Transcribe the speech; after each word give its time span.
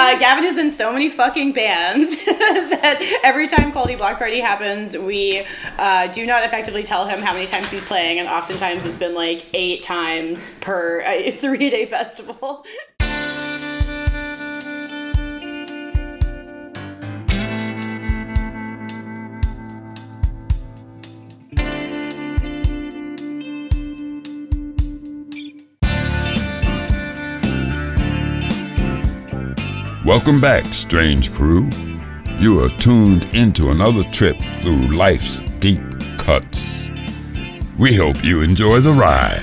Uh, 0.00 0.18
Gavin 0.18 0.44
is 0.44 0.56
in 0.56 0.70
so 0.70 0.90
many 0.94 1.10
fucking 1.10 1.52
bands 1.52 2.16
that 2.24 3.20
every 3.22 3.46
time 3.46 3.70
Quality 3.70 3.96
Block 3.96 4.16
Party 4.16 4.40
happens, 4.40 4.96
we 4.96 5.44
uh, 5.76 6.06
do 6.06 6.24
not 6.24 6.42
effectively 6.42 6.82
tell 6.82 7.06
him 7.06 7.20
how 7.20 7.34
many 7.34 7.46
times 7.46 7.70
he's 7.70 7.84
playing, 7.84 8.18
and 8.18 8.26
oftentimes 8.26 8.86
it's 8.86 8.96
been 8.96 9.14
like 9.14 9.44
eight 9.52 9.82
times 9.82 10.48
per 10.60 11.02
uh, 11.02 11.30
three 11.32 11.68
day 11.68 11.84
festival. 11.84 12.64
Welcome 30.10 30.40
back, 30.40 30.66
strange 30.74 31.30
crew. 31.30 31.70
You 32.40 32.64
are 32.64 32.68
tuned 32.68 33.32
into 33.32 33.70
another 33.70 34.02
trip 34.10 34.42
through 34.60 34.88
life's 34.88 35.38
deep 35.60 35.80
cuts. 36.18 36.88
We 37.78 37.94
hope 37.94 38.24
you 38.24 38.42
enjoy 38.42 38.80
the 38.80 38.92
ride. 38.92 39.40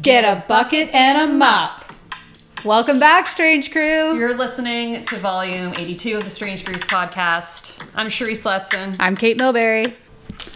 Get 0.00 0.24
a 0.24 0.44
bucket 0.46 0.94
and 0.94 1.22
a 1.22 1.26
mop. 1.26 1.79
Welcome 2.64 2.98
back, 2.98 3.26
Strange 3.26 3.70
Crew. 3.70 4.18
You're 4.18 4.36
listening 4.36 5.06
to 5.06 5.16
volume 5.16 5.72
82 5.78 6.18
of 6.18 6.24
the 6.24 6.30
Strange 6.30 6.62
Grooves 6.62 6.84
podcast. 6.84 7.90
I'm 7.94 8.10
Cherie 8.10 8.34
Sletson. 8.34 8.94
I'm 9.00 9.16
Kate 9.16 9.38
Milberry. 9.38 9.94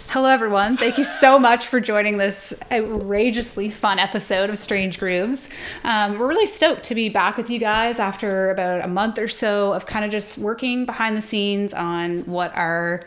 Hello, 0.09 0.29
everyone. 0.29 0.77
Thank 0.77 0.99
you 0.99 1.05
so 1.05 1.39
much 1.39 1.67
for 1.67 1.81
joining 1.81 2.19
this 2.19 2.53
outrageously 2.71 3.71
fun 3.71 3.99
episode 3.99 4.51
of 4.51 4.59
Strange 4.59 4.99
Grooves. 4.99 5.49
Um, 5.83 6.19
we're 6.19 6.29
really 6.29 6.45
stoked 6.45 6.83
to 6.85 6.95
be 6.95 7.09
back 7.09 7.39
with 7.39 7.49
you 7.49 7.59
guys 7.59 7.99
after 7.99 8.51
about 8.51 8.85
a 8.85 8.89
month 8.89 9.19
or 9.19 9.27
so 9.27 9.73
of 9.73 9.87
kind 9.87 10.05
of 10.05 10.11
just 10.11 10.37
working 10.37 10.85
behind 10.85 11.17
the 11.17 11.23
scenes 11.23 11.73
on 11.73 12.27
what 12.27 12.55
our 12.55 13.03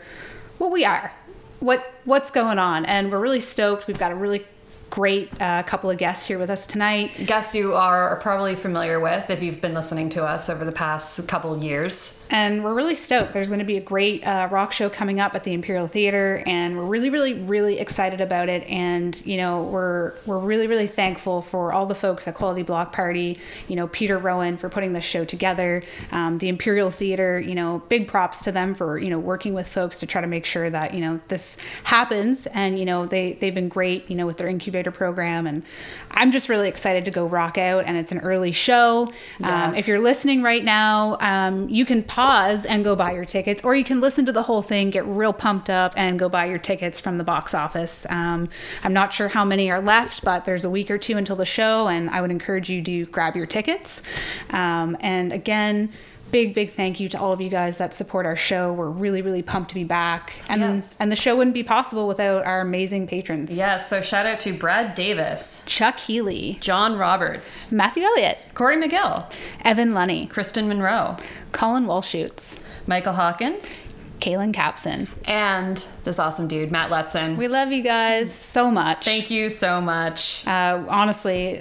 what 0.58 0.72
we 0.72 0.84
are, 0.84 1.12
what 1.60 1.88
what's 2.04 2.32
going 2.32 2.58
on, 2.58 2.84
and 2.84 3.12
we're 3.12 3.20
really 3.20 3.38
stoked. 3.38 3.86
We've 3.86 3.96
got 3.96 4.10
a 4.10 4.16
really 4.16 4.44
great 4.90 5.30
uh, 5.40 5.62
couple 5.64 5.90
of 5.90 5.98
guests 5.98 6.26
here 6.26 6.38
with 6.38 6.50
us 6.50 6.66
tonight. 6.66 7.12
Guests 7.26 7.54
you 7.54 7.74
are 7.74 8.16
probably 8.16 8.54
familiar 8.54 9.00
with 9.00 9.28
if 9.30 9.42
you've 9.42 9.60
been 9.60 9.74
listening 9.74 10.08
to 10.10 10.24
us 10.24 10.48
over 10.48 10.64
the 10.64 10.72
past 10.72 11.26
couple 11.28 11.52
of 11.52 11.62
years. 11.62 12.24
And 12.30 12.64
we're 12.64 12.74
really 12.74 12.94
stoked. 12.94 13.32
There's 13.32 13.48
going 13.48 13.60
to 13.60 13.64
be 13.64 13.76
a 13.76 13.82
great 13.82 14.26
uh, 14.26 14.48
rock 14.50 14.72
show 14.72 14.88
coming 14.88 15.20
up 15.20 15.34
at 15.34 15.44
the 15.44 15.52
Imperial 15.52 15.86
Theater, 15.86 16.42
and 16.46 16.76
we're 16.76 16.84
really, 16.84 17.10
really, 17.10 17.34
really 17.34 17.78
excited 17.78 18.20
about 18.20 18.48
it. 18.48 18.64
And 18.68 19.24
you 19.26 19.36
know, 19.36 19.62
we're 19.64 20.14
we're 20.26 20.38
really, 20.38 20.66
really 20.66 20.86
thankful 20.86 21.42
for 21.42 21.72
all 21.72 21.86
the 21.86 21.94
folks 21.94 22.28
at 22.28 22.34
Quality 22.34 22.62
Block 22.62 22.92
Party. 22.92 23.38
You 23.68 23.76
know, 23.76 23.88
Peter 23.88 24.18
Rowan 24.18 24.56
for 24.56 24.68
putting 24.68 24.92
this 24.92 25.04
show 25.04 25.24
together. 25.24 25.82
Um, 26.12 26.38
the 26.38 26.48
Imperial 26.48 26.90
Theater. 26.90 27.40
You 27.40 27.54
know, 27.54 27.82
big 27.88 28.08
props 28.08 28.44
to 28.44 28.52
them 28.52 28.74
for 28.74 28.98
you 28.98 29.10
know 29.10 29.18
working 29.18 29.54
with 29.54 29.66
folks 29.66 29.98
to 30.00 30.06
try 30.06 30.20
to 30.20 30.26
make 30.26 30.44
sure 30.44 30.68
that 30.68 30.94
you 30.94 31.00
know 31.00 31.20
this 31.28 31.56
happens. 31.84 32.46
And 32.48 32.78
you 32.78 32.84
know, 32.84 33.06
they 33.06 33.34
they've 33.34 33.54
been 33.54 33.68
great. 33.68 34.10
You 34.10 34.16
know, 34.16 34.26
with 34.26 34.38
their 34.38 34.48
incubator 34.48 34.77
program, 34.90 35.46
and 35.46 35.62
I'm 36.10 36.30
just 36.30 36.48
really 36.48 36.68
excited 36.68 37.04
to 37.04 37.10
go 37.10 37.26
rock 37.26 37.58
out. 37.58 37.84
And 37.86 37.96
it's 37.96 38.12
an 38.12 38.18
early 38.18 38.52
show. 38.52 39.12
Um, 39.42 39.74
if 39.74 39.88
you're 39.88 39.98
listening 39.98 40.42
right 40.42 40.64
now, 40.64 41.16
um, 41.20 41.68
you 41.68 41.84
can 41.84 42.02
pause 42.02 42.64
and 42.64 42.84
go 42.84 42.96
buy 42.96 43.12
your 43.12 43.24
tickets, 43.24 43.62
or 43.64 43.74
you 43.74 43.84
can 43.84 44.00
listen 44.00 44.26
to 44.26 44.32
the 44.32 44.42
whole 44.42 44.62
thing, 44.62 44.90
get 44.90 45.06
real 45.06 45.32
pumped 45.32 45.70
up, 45.70 45.92
and 45.96 46.18
go 46.18 46.28
buy 46.28 46.46
your 46.46 46.58
tickets 46.58 47.00
from 47.00 47.16
the 47.18 47.24
box 47.24 47.54
office. 47.54 48.06
Um, 48.10 48.48
I'm 48.82 48.92
not 48.92 49.12
sure 49.12 49.28
how 49.28 49.44
many 49.44 49.70
are 49.70 49.80
left, 49.80 50.24
but 50.24 50.44
there's 50.44 50.64
a 50.64 50.70
week 50.70 50.90
or 50.90 50.98
two 50.98 51.16
until 51.16 51.36
the 51.36 51.44
show, 51.44 51.88
and 51.88 52.10
I 52.10 52.20
would 52.20 52.30
encourage 52.30 52.70
you 52.70 52.82
to 52.82 53.06
grab 53.06 53.36
your 53.36 53.46
tickets. 53.46 54.02
Um, 54.50 54.96
and 55.00 55.32
again, 55.32 55.92
big 56.30 56.54
big 56.54 56.70
thank 56.70 57.00
you 57.00 57.08
to 57.08 57.18
all 57.18 57.32
of 57.32 57.40
you 57.40 57.48
guys 57.48 57.78
that 57.78 57.94
support 57.94 58.26
our 58.26 58.36
show 58.36 58.72
we're 58.72 58.90
really 58.90 59.22
really 59.22 59.42
pumped 59.42 59.68
to 59.70 59.74
be 59.74 59.84
back 59.84 60.32
and 60.48 60.60
Yes. 60.60 60.94
and 61.00 61.10
the 61.10 61.16
show 61.16 61.36
wouldn't 61.36 61.54
be 61.54 61.62
possible 61.62 62.06
without 62.08 62.44
our 62.44 62.60
amazing 62.60 63.06
patrons 63.06 63.54
Yes, 63.56 63.88
so 63.88 64.00
shout 64.02 64.26
out 64.26 64.40
to 64.40 64.52
Brad 64.52 64.94
Davis, 64.94 65.62
chuck 65.66 65.98
healy 66.00 66.58
John 66.60 66.96
Roberts, 66.98 67.72
matthew 67.72 68.02
elliott 68.04 68.38
Corey 68.54 68.76
McGill, 68.76 69.30
evan 69.64 69.92
lunny 69.94 70.26
Kristen 70.26 70.68
Monroe, 70.68 71.16
colin 71.52 71.86
walshutz 71.86 72.58
Michael 72.86 73.12
Hawkins, 73.14 73.92
kaylin 74.20 74.52
capson 74.54 75.08
and 75.26 75.84
this 76.04 76.18
awesome 76.18 76.48
dude, 76.48 76.70
Matt 76.70 76.90
Letson. 76.90 77.36
We 77.36 77.48
love 77.48 77.70
you 77.72 77.82
guys 77.82 78.34
so 78.34 78.70
much. 78.70 79.04
Thank 79.04 79.30
you 79.30 79.48
so 79.50 79.80
much. 79.80 80.44
Uh, 80.46 80.84
honestly, 80.88 81.60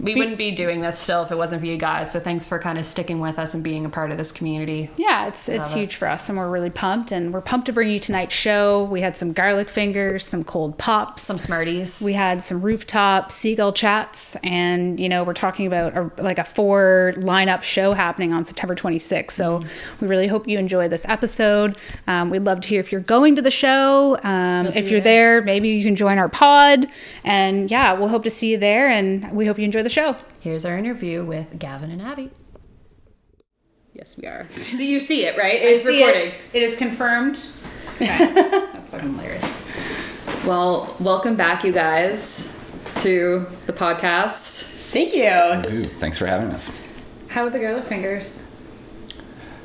We 0.00 0.14
wouldn't 0.14 0.38
be 0.38 0.50
doing 0.52 0.80
this 0.80 0.98
still 0.98 1.22
if 1.22 1.32
it 1.32 1.36
wasn't 1.36 1.60
for 1.60 1.66
you 1.66 1.76
guys. 1.76 2.12
So 2.12 2.20
thanks 2.20 2.46
for 2.46 2.58
kind 2.58 2.78
of 2.78 2.86
sticking 2.86 3.20
with 3.20 3.38
us 3.38 3.54
and 3.54 3.64
being 3.64 3.84
a 3.84 3.88
part 3.88 4.10
of 4.12 4.18
this 4.18 4.30
community. 4.32 4.90
yeah, 4.96 5.26
it's 5.26 5.48
it's 5.48 5.72
it. 5.72 5.78
huge 5.78 5.96
for 5.96 6.06
us, 6.08 6.28
and 6.28 6.38
we're 6.38 6.48
really 6.48 6.70
pumped. 6.70 7.12
And 7.12 7.32
we're 7.32 7.40
pumped 7.40 7.66
to 7.66 7.72
bring 7.72 7.90
you 7.90 7.98
tonight's 7.98 8.34
show. 8.34 8.84
We 8.84 9.00
had 9.00 9.16
some 9.16 9.32
garlic 9.32 9.68
fingers, 9.68 10.26
some 10.26 10.44
cold 10.44 10.78
pops, 10.78 11.22
Some 11.22 11.38
Smarties. 11.38 12.02
We 12.04 12.12
had 12.12 12.42
some 12.42 12.62
rooftop 12.62 13.32
seagull 13.32 13.72
chats, 13.72 14.36
and 14.36 15.00
you 15.00 15.08
know 15.08 15.24
we're 15.24 15.34
talking 15.34 15.66
about 15.66 15.96
a, 15.96 16.22
like 16.22 16.38
a 16.38 16.44
four 16.44 17.14
lineup 17.16 17.62
show 17.62 17.92
happening 17.92 18.32
on 18.32 18.44
September 18.44 18.74
26th. 18.74 19.32
So 19.32 19.62
we 20.00 20.06
really 20.06 20.28
hope 20.28 20.46
you 20.46 20.58
enjoy 20.58 20.88
this 20.88 21.04
episode. 21.08 21.76
Um, 22.06 22.30
we'd 22.30 22.44
love 22.44 22.60
to 22.60 22.68
hear 22.68 22.80
if 22.80 22.92
you're 22.92 23.00
going 23.00 23.36
to 23.36 23.42
the 23.42 23.50
show. 23.50 24.18
Um, 24.22 24.70
see 24.70 24.78
if 24.78 24.84
you 24.86 24.92
you're 24.92 25.00
there, 25.00 25.42
maybe 25.42 25.68
you 25.68 25.84
can 25.84 25.96
join 25.96 26.18
our 26.18 26.28
pod. 26.28 26.86
And 27.24 27.70
yeah, 27.70 27.92
we'll 27.92 28.08
hope 28.08 28.24
to 28.24 28.30
see 28.30 28.52
you 28.52 28.58
there, 28.58 28.88
and 28.88 29.32
we 29.32 29.46
hope 29.46 29.58
you 29.58 29.64
enjoy 29.64 29.82
the 29.82 29.89
show. 29.90 30.16
Here's 30.40 30.64
our 30.64 30.78
interview 30.78 31.24
with 31.24 31.58
Gavin 31.58 31.90
and 31.90 32.00
Abby. 32.00 32.30
Yes, 33.92 34.16
we 34.16 34.26
are. 34.26 34.46
So 34.50 34.78
you 34.78 35.00
see 35.00 35.24
it, 35.26 35.36
right? 35.36 35.54
It 35.62 35.68
is 35.72 35.82
See 35.84 35.98
recording. 36.04 36.28
It. 36.32 36.40
it 36.54 36.62
is 36.62 36.76
confirmed. 36.76 37.44
Okay. 37.96 38.16
That's 38.72 38.90
fucking 38.90 39.14
hilarious. 39.14 40.46
Well, 40.46 40.96
welcome 41.00 41.36
back, 41.36 41.64
you 41.64 41.72
guys, 41.72 42.58
to 43.02 43.46
the 43.66 43.72
podcast. 43.72 44.62
Thank 44.90 45.14
you. 45.14 45.72
Ooh, 45.78 45.84
thanks 45.84 46.16
for 46.18 46.26
having 46.26 46.50
us. 46.50 46.80
How 47.28 47.44
are 47.44 47.50
the 47.50 47.58
garlic 47.58 47.84
fingers? 47.84 48.49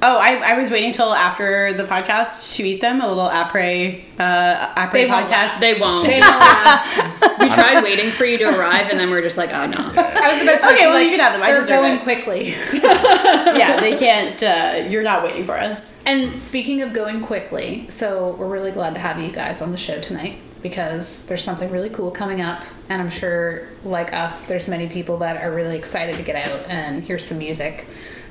Oh, 0.07 0.17
I, 0.19 0.35
I 0.53 0.57
was 0.59 0.69
waiting 0.69 0.91
till 0.91 1.11
after 1.11 1.73
the 1.73 1.83
podcast 1.85 2.55
to 2.57 2.63
eat 2.63 2.79
them. 2.79 3.01
A 3.01 3.07
little 3.07 3.27
après 3.27 4.03
uh, 4.19 4.73
après 4.75 4.91
They 4.91 5.09
won't 5.09 5.25
podcast. 5.25 5.31
last. 5.31 5.59
They 5.59 5.73
won't. 5.79 6.05
They 6.05 6.19
won't 6.21 6.39
last. 6.39 7.39
we 7.39 7.47
tried 7.49 7.83
waiting 7.83 8.11
for 8.11 8.23
you 8.23 8.38
to 8.38 8.45
arrive, 8.45 8.91
and 8.91 8.99
then 8.99 9.09
we're 9.09 9.23
just 9.23 9.35
like, 9.35 9.49
oh 9.51 9.65
no. 9.65 9.77
I 9.77 10.31
was 10.31 10.44
about 10.44 10.61
to 10.61 10.73
Okay, 10.75 10.85
well, 10.85 10.94
like, 10.94 11.05
you 11.05 11.09
can 11.09 11.19
have 11.21 11.33
them. 11.33 11.41
I 11.41 11.51
They're 11.51 11.61
deserve 11.61 11.81
going 11.81 11.95
it. 11.95 12.03
quickly. 12.03 12.49
yeah, 12.73 13.79
they 13.79 13.97
can't. 14.05 14.44
Uh, 14.44 14.88
you're 14.91 15.01
not 15.01 15.23
waiting 15.23 15.44
for 15.44 15.57
us. 15.57 15.99
And 16.05 16.38
speaking 16.38 16.83
of 16.83 16.94
going 16.94 17.21
quickly, 17.21 17.88
so 17.89 18.35
we're 18.35 18.47
really 18.47 18.71
glad 18.71 18.94
to 18.94 18.99
have 18.99 19.19
you 19.19 19.31
guys 19.31 19.59
on 19.59 19.71
the 19.71 19.77
show 19.77 19.99
tonight 19.99 20.38
because 20.61 21.25
there's 21.25 21.44
something 21.44 21.71
really 21.71 21.89
cool 21.89 22.11
coming 22.11 22.41
up, 22.41 22.63
and 22.89 23.01
I'm 23.01 23.09
sure, 23.09 23.69
like 23.83 24.13
us, 24.13 24.45
there's 24.45 24.67
many 24.67 24.88
people 24.88 25.17
that 25.17 25.41
are 25.44 25.51
really 25.51 25.77
excited 25.77 26.15
to 26.17 26.21
get 26.21 26.35
out 26.47 26.69
and 26.69 27.03
hear 27.03 27.17
some 27.17 27.39
music. 27.39 27.88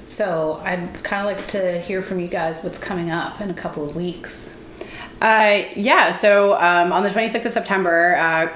So 0.07 0.61
I'd 0.65 1.03
kind 1.03 1.27
of 1.27 1.37
like 1.37 1.47
to 1.49 1.81
hear 1.81 2.03
from 2.03 2.21
you 2.21 2.29
guys 2.29 2.63
what's 2.63 2.79
coming 2.79 3.11
up 3.11 3.41
in 3.41 3.51
a 3.51 3.55
couple 3.55 3.89
of 3.89 3.97
weeks. 3.97 4.57
Uh, 5.21 5.65
yeah, 5.75 6.11
so 6.11 6.55
um, 6.55 6.93
on 6.93 7.03
the 7.03 7.09
26th 7.09 7.47
of 7.47 7.53
September, 7.53 8.15
uh, 8.17 8.49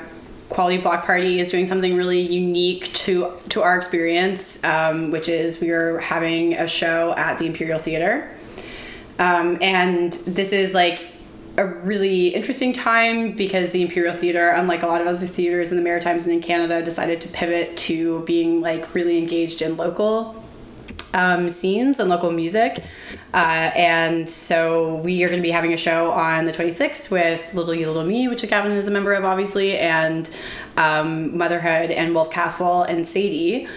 Quality 0.48 0.78
Block 0.78 1.04
Party 1.04 1.40
is 1.40 1.50
doing 1.50 1.66
something 1.66 1.94
really 1.96 2.20
unique 2.20 2.92
to 2.94 3.34
to 3.50 3.62
our 3.62 3.76
experience, 3.76 4.62
um, 4.64 5.10
which 5.10 5.28
is 5.28 5.60
we 5.60 5.70
are 5.70 5.98
having 5.98 6.54
a 6.54 6.66
show 6.66 7.12
at 7.16 7.38
the 7.38 7.46
Imperial 7.46 7.78
Theater, 7.78 8.30
um, 9.18 9.58
and 9.60 10.12
this 10.12 10.52
is 10.52 10.72
like 10.72 11.04
a 11.58 11.66
really 11.66 12.28
interesting 12.28 12.72
time 12.72 13.32
because 13.32 13.72
the 13.72 13.82
Imperial 13.82 14.14
Theater, 14.14 14.50
unlike 14.50 14.82
a 14.82 14.86
lot 14.86 15.02
of 15.02 15.06
other 15.06 15.26
theaters 15.26 15.70
in 15.70 15.76
the 15.76 15.82
Maritimes 15.82 16.24
and 16.24 16.34
in 16.34 16.40
Canada, 16.40 16.82
decided 16.82 17.20
to 17.20 17.28
pivot 17.28 17.76
to 17.76 18.20
being 18.24 18.62
like 18.62 18.94
really 18.94 19.18
engaged 19.18 19.60
in 19.60 19.76
local 19.76 20.42
um, 21.14 21.50
scenes 21.50 21.98
and 21.98 22.08
local 22.08 22.30
music. 22.30 22.82
Uh, 23.32 23.70
and 23.74 24.28
so 24.28 24.96
we 24.96 25.22
are 25.24 25.28
going 25.28 25.38
to 25.38 25.42
be 25.42 25.50
having 25.50 25.72
a 25.72 25.76
show 25.76 26.10
on 26.12 26.44
the 26.44 26.52
26th 26.52 27.10
with 27.10 27.54
Little 27.54 27.74
You 27.74 27.86
Little 27.86 28.04
Me, 28.04 28.28
which 28.28 28.48
Gavin 28.48 28.72
is 28.72 28.88
a 28.88 28.90
member 28.90 29.12
of, 29.12 29.24
obviously, 29.24 29.78
and 29.78 30.28
um, 30.76 31.36
Motherhood 31.36 31.90
and 31.90 32.14
Wolf 32.14 32.30
Castle 32.30 32.82
and 32.82 33.06
Sadie. 33.06 33.68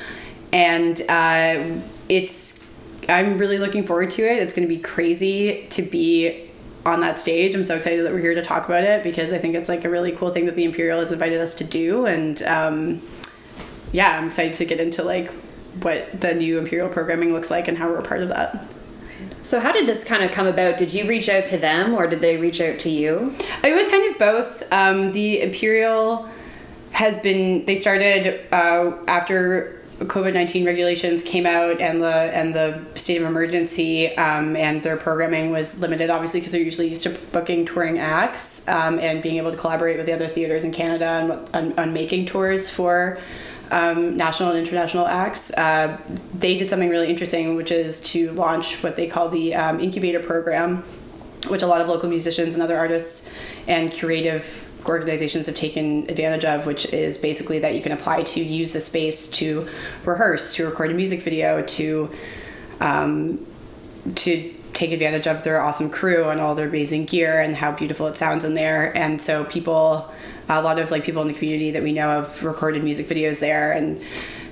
And 0.53 1.01
uh, 1.09 1.81
it's, 2.09 2.67
I'm 3.07 3.37
really 3.37 3.57
looking 3.57 3.83
forward 3.83 4.09
to 4.11 4.23
it. 4.23 4.41
It's 4.41 4.53
going 4.53 4.67
to 4.67 4.73
be 4.73 4.81
crazy 4.81 5.67
to 5.69 5.81
be 5.81 6.49
on 6.85 6.99
that 7.01 7.19
stage. 7.19 7.55
I'm 7.55 7.63
so 7.63 7.75
excited 7.75 8.05
that 8.05 8.11
we're 8.11 8.19
here 8.19 8.35
to 8.35 8.41
talk 8.41 8.65
about 8.65 8.83
it 8.83 9.03
because 9.03 9.31
I 9.31 9.37
think 9.37 9.55
it's 9.55 9.69
like 9.69 9.85
a 9.85 9.89
really 9.89 10.11
cool 10.11 10.31
thing 10.31 10.45
that 10.45 10.55
the 10.55 10.63
Imperial 10.63 10.99
has 10.99 11.11
invited 11.11 11.39
us 11.39 11.55
to 11.55 11.63
do. 11.63 12.05
And 12.05 12.41
um, 12.43 13.01
yeah, 13.91 14.17
I'm 14.17 14.27
excited 14.27 14.57
to 14.57 14.65
get 14.65 14.79
into 14.79 15.03
like 15.03 15.31
what 15.81 16.19
the 16.19 16.33
new 16.33 16.57
Imperial 16.59 16.89
programming 16.89 17.33
looks 17.33 17.49
like 17.49 17.67
and 17.67 17.77
how 17.77 17.89
we're 17.89 17.99
a 17.99 18.03
part 18.03 18.21
of 18.21 18.29
that. 18.29 18.65
So 19.43 19.59
how 19.59 19.71
did 19.71 19.87
this 19.87 20.03
kind 20.03 20.23
of 20.23 20.31
come 20.31 20.47
about? 20.47 20.77
Did 20.77 20.93
you 20.93 21.07
reach 21.07 21.29
out 21.29 21.47
to 21.47 21.57
them 21.57 21.93
or 21.93 22.07
did 22.07 22.19
they 22.19 22.37
reach 22.37 22.61
out 22.61 22.77
to 22.79 22.89
you? 22.89 23.33
It 23.63 23.73
was 23.73 23.87
kind 23.87 24.11
of 24.11 24.19
both. 24.19 24.63
Um, 24.71 25.11
the 25.13 25.41
Imperial 25.41 26.29
has 26.91 27.17
been 27.21 27.65
they 27.65 27.75
started 27.75 28.45
uh, 28.53 28.97
after 29.07 29.81
COVID 29.99 30.33
nineteen 30.33 30.65
regulations 30.65 31.23
came 31.23 31.45
out 31.45 31.79
and 31.79 32.01
the 32.01 32.07
and 32.07 32.53
the 32.53 32.81
state 32.95 33.21
of 33.21 33.27
emergency 33.27 34.15
um, 34.17 34.55
and 34.55 34.83
their 34.83 34.97
programming 34.97 35.51
was 35.51 35.79
limited, 35.79 36.09
obviously 36.09 36.39
because 36.39 36.51
they're 36.51 36.61
usually 36.61 36.89
used 36.89 37.03
to 37.03 37.09
booking 37.31 37.65
touring 37.65 37.97
acts 37.97 38.67
um, 38.67 38.99
and 38.99 39.23
being 39.23 39.37
able 39.37 39.51
to 39.51 39.57
collaborate 39.57 39.97
with 39.97 40.05
the 40.05 40.13
other 40.13 40.27
theaters 40.27 40.63
in 40.63 40.71
Canada 40.71 41.05
and 41.53 41.55
on, 41.55 41.79
on 41.79 41.93
making 41.93 42.25
tours 42.25 42.69
for. 42.69 43.17
Um, 43.73 44.17
national 44.17 44.49
and 44.49 44.59
international 44.59 45.07
acts. 45.07 45.49
Uh, 45.53 45.97
they 46.37 46.57
did 46.57 46.69
something 46.69 46.89
really 46.89 47.07
interesting, 47.07 47.55
which 47.55 47.71
is 47.71 48.01
to 48.11 48.33
launch 48.33 48.83
what 48.83 48.97
they 48.97 49.07
call 49.07 49.29
the 49.29 49.55
um, 49.55 49.79
incubator 49.79 50.19
program, 50.19 50.83
which 51.47 51.61
a 51.61 51.67
lot 51.67 51.79
of 51.79 51.87
local 51.87 52.09
musicians 52.09 52.55
and 52.55 52.61
other 52.61 52.77
artists 52.77 53.33
and 53.69 53.97
creative 53.97 54.69
organizations 54.85 55.45
have 55.45 55.55
taken 55.55 56.09
advantage 56.09 56.43
of, 56.43 56.65
which 56.65 56.85
is 56.93 57.17
basically 57.17 57.59
that 57.59 57.73
you 57.73 57.81
can 57.81 57.93
apply 57.93 58.23
to 58.23 58.43
use 58.43 58.73
the 58.73 58.81
space 58.81 59.29
to 59.31 59.67
rehearse, 60.03 60.53
to 60.55 60.65
record 60.65 60.91
a 60.91 60.93
music 60.93 61.21
video, 61.21 61.61
to 61.61 62.09
um, 62.81 63.45
to 64.15 64.53
take 64.73 64.91
advantage 64.91 65.27
of 65.27 65.43
their 65.43 65.61
awesome 65.61 65.89
crew 65.89 66.29
and 66.29 66.39
all 66.39 66.55
their 66.55 66.67
amazing 66.67 67.05
gear 67.05 67.39
and 67.39 67.55
how 67.55 67.71
beautiful 67.71 68.07
it 68.07 68.17
sounds 68.17 68.43
in 68.43 68.53
there. 68.53 68.95
And 68.97 69.21
so 69.21 69.43
people, 69.45 70.11
a 70.49 70.61
lot 70.61 70.79
of 70.79 70.91
like 70.91 71.03
people 71.03 71.21
in 71.21 71.27
the 71.27 71.33
community 71.33 71.71
that 71.71 71.83
we 71.83 71.93
know 71.93 72.09
have 72.09 72.43
recorded 72.43 72.83
music 72.83 73.07
videos 73.07 73.39
there 73.39 73.71
and 73.71 74.01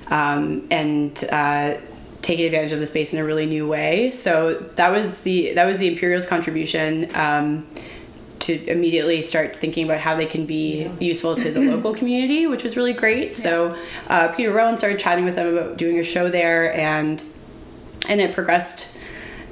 um, 0.08 0.66
and 0.70 1.24
uh, 1.30 1.74
taking 2.22 2.44
advantage 2.44 2.72
of 2.72 2.80
the 2.80 2.86
space 2.86 3.14
in 3.14 3.20
a 3.20 3.24
really 3.24 3.46
new 3.46 3.66
way. 3.66 4.10
So 4.10 4.54
that 4.54 4.90
was 4.90 5.22
the 5.22 5.54
that 5.54 5.66
was 5.66 5.78
the 5.78 5.88
Imperial's 5.88 6.26
contribution. 6.26 7.14
Um, 7.14 7.66
to 8.40 8.70
immediately 8.70 9.20
start 9.20 9.54
thinking 9.54 9.84
about 9.84 10.00
how 10.00 10.16
they 10.16 10.24
can 10.24 10.46
be 10.46 10.84
yeah. 10.84 10.92
useful 10.98 11.36
to 11.36 11.50
the 11.50 11.60
local 11.76 11.94
community, 11.94 12.46
which 12.46 12.64
was 12.64 12.74
really 12.74 12.94
great. 12.94 13.28
Yeah. 13.28 13.34
So 13.34 13.76
uh, 14.08 14.28
Peter 14.34 14.50
Rowan 14.50 14.78
started 14.78 14.98
chatting 14.98 15.26
with 15.26 15.36
them 15.36 15.56
about 15.56 15.76
doing 15.76 15.98
a 15.98 16.04
show 16.04 16.30
there, 16.30 16.74
and 16.74 17.22
and 18.08 18.20
it 18.20 18.34
progressed. 18.34 18.89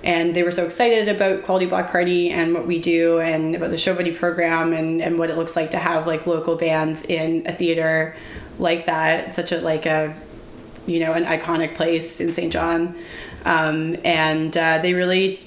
And 0.09 0.35
they 0.35 0.43
were 0.43 0.53
so 0.53 0.65
excited 0.65 1.07
about 1.15 1.43
Quality 1.43 1.67
Block 1.67 1.91
Party 1.91 2.31
and 2.31 2.55
what 2.55 2.67
we 2.67 2.79
do, 2.79 3.21
and 3.21 3.55
about 3.55 3.69
the 3.69 3.77
Show 3.77 3.95
Buddy 3.95 4.11
program, 4.11 4.73
and, 4.73 5.03
and 5.03 5.19
what 5.19 5.29
it 5.29 5.37
looks 5.37 5.55
like 5.55 5.73
to 5.73 5.79
have 5.79 6.07
like 6.07 6.27
local 6.27 6.57
bands 6.57 7.05
in 7.05 7.43
a 7.47 7.53
theater 7.53 8.17
like 8.59 8.87
that, 8.87 9.35
such 9.35 9.53
a 9.53 9.61
like 9.61 9.85
a 9.85 10.17
you 10.87 10.99
know 11.01 11.13
an 11.13 11.25
iconic 11.25 11.75
place 11.75 12.23
in 12.23 12.33
St. 12.33 12.51
John. 12.51 12.97
Um, 13.45 13.97
and 14.03 14.57
uh, 14.57 14.79
they 14.79 14.95
really 14.95 15.47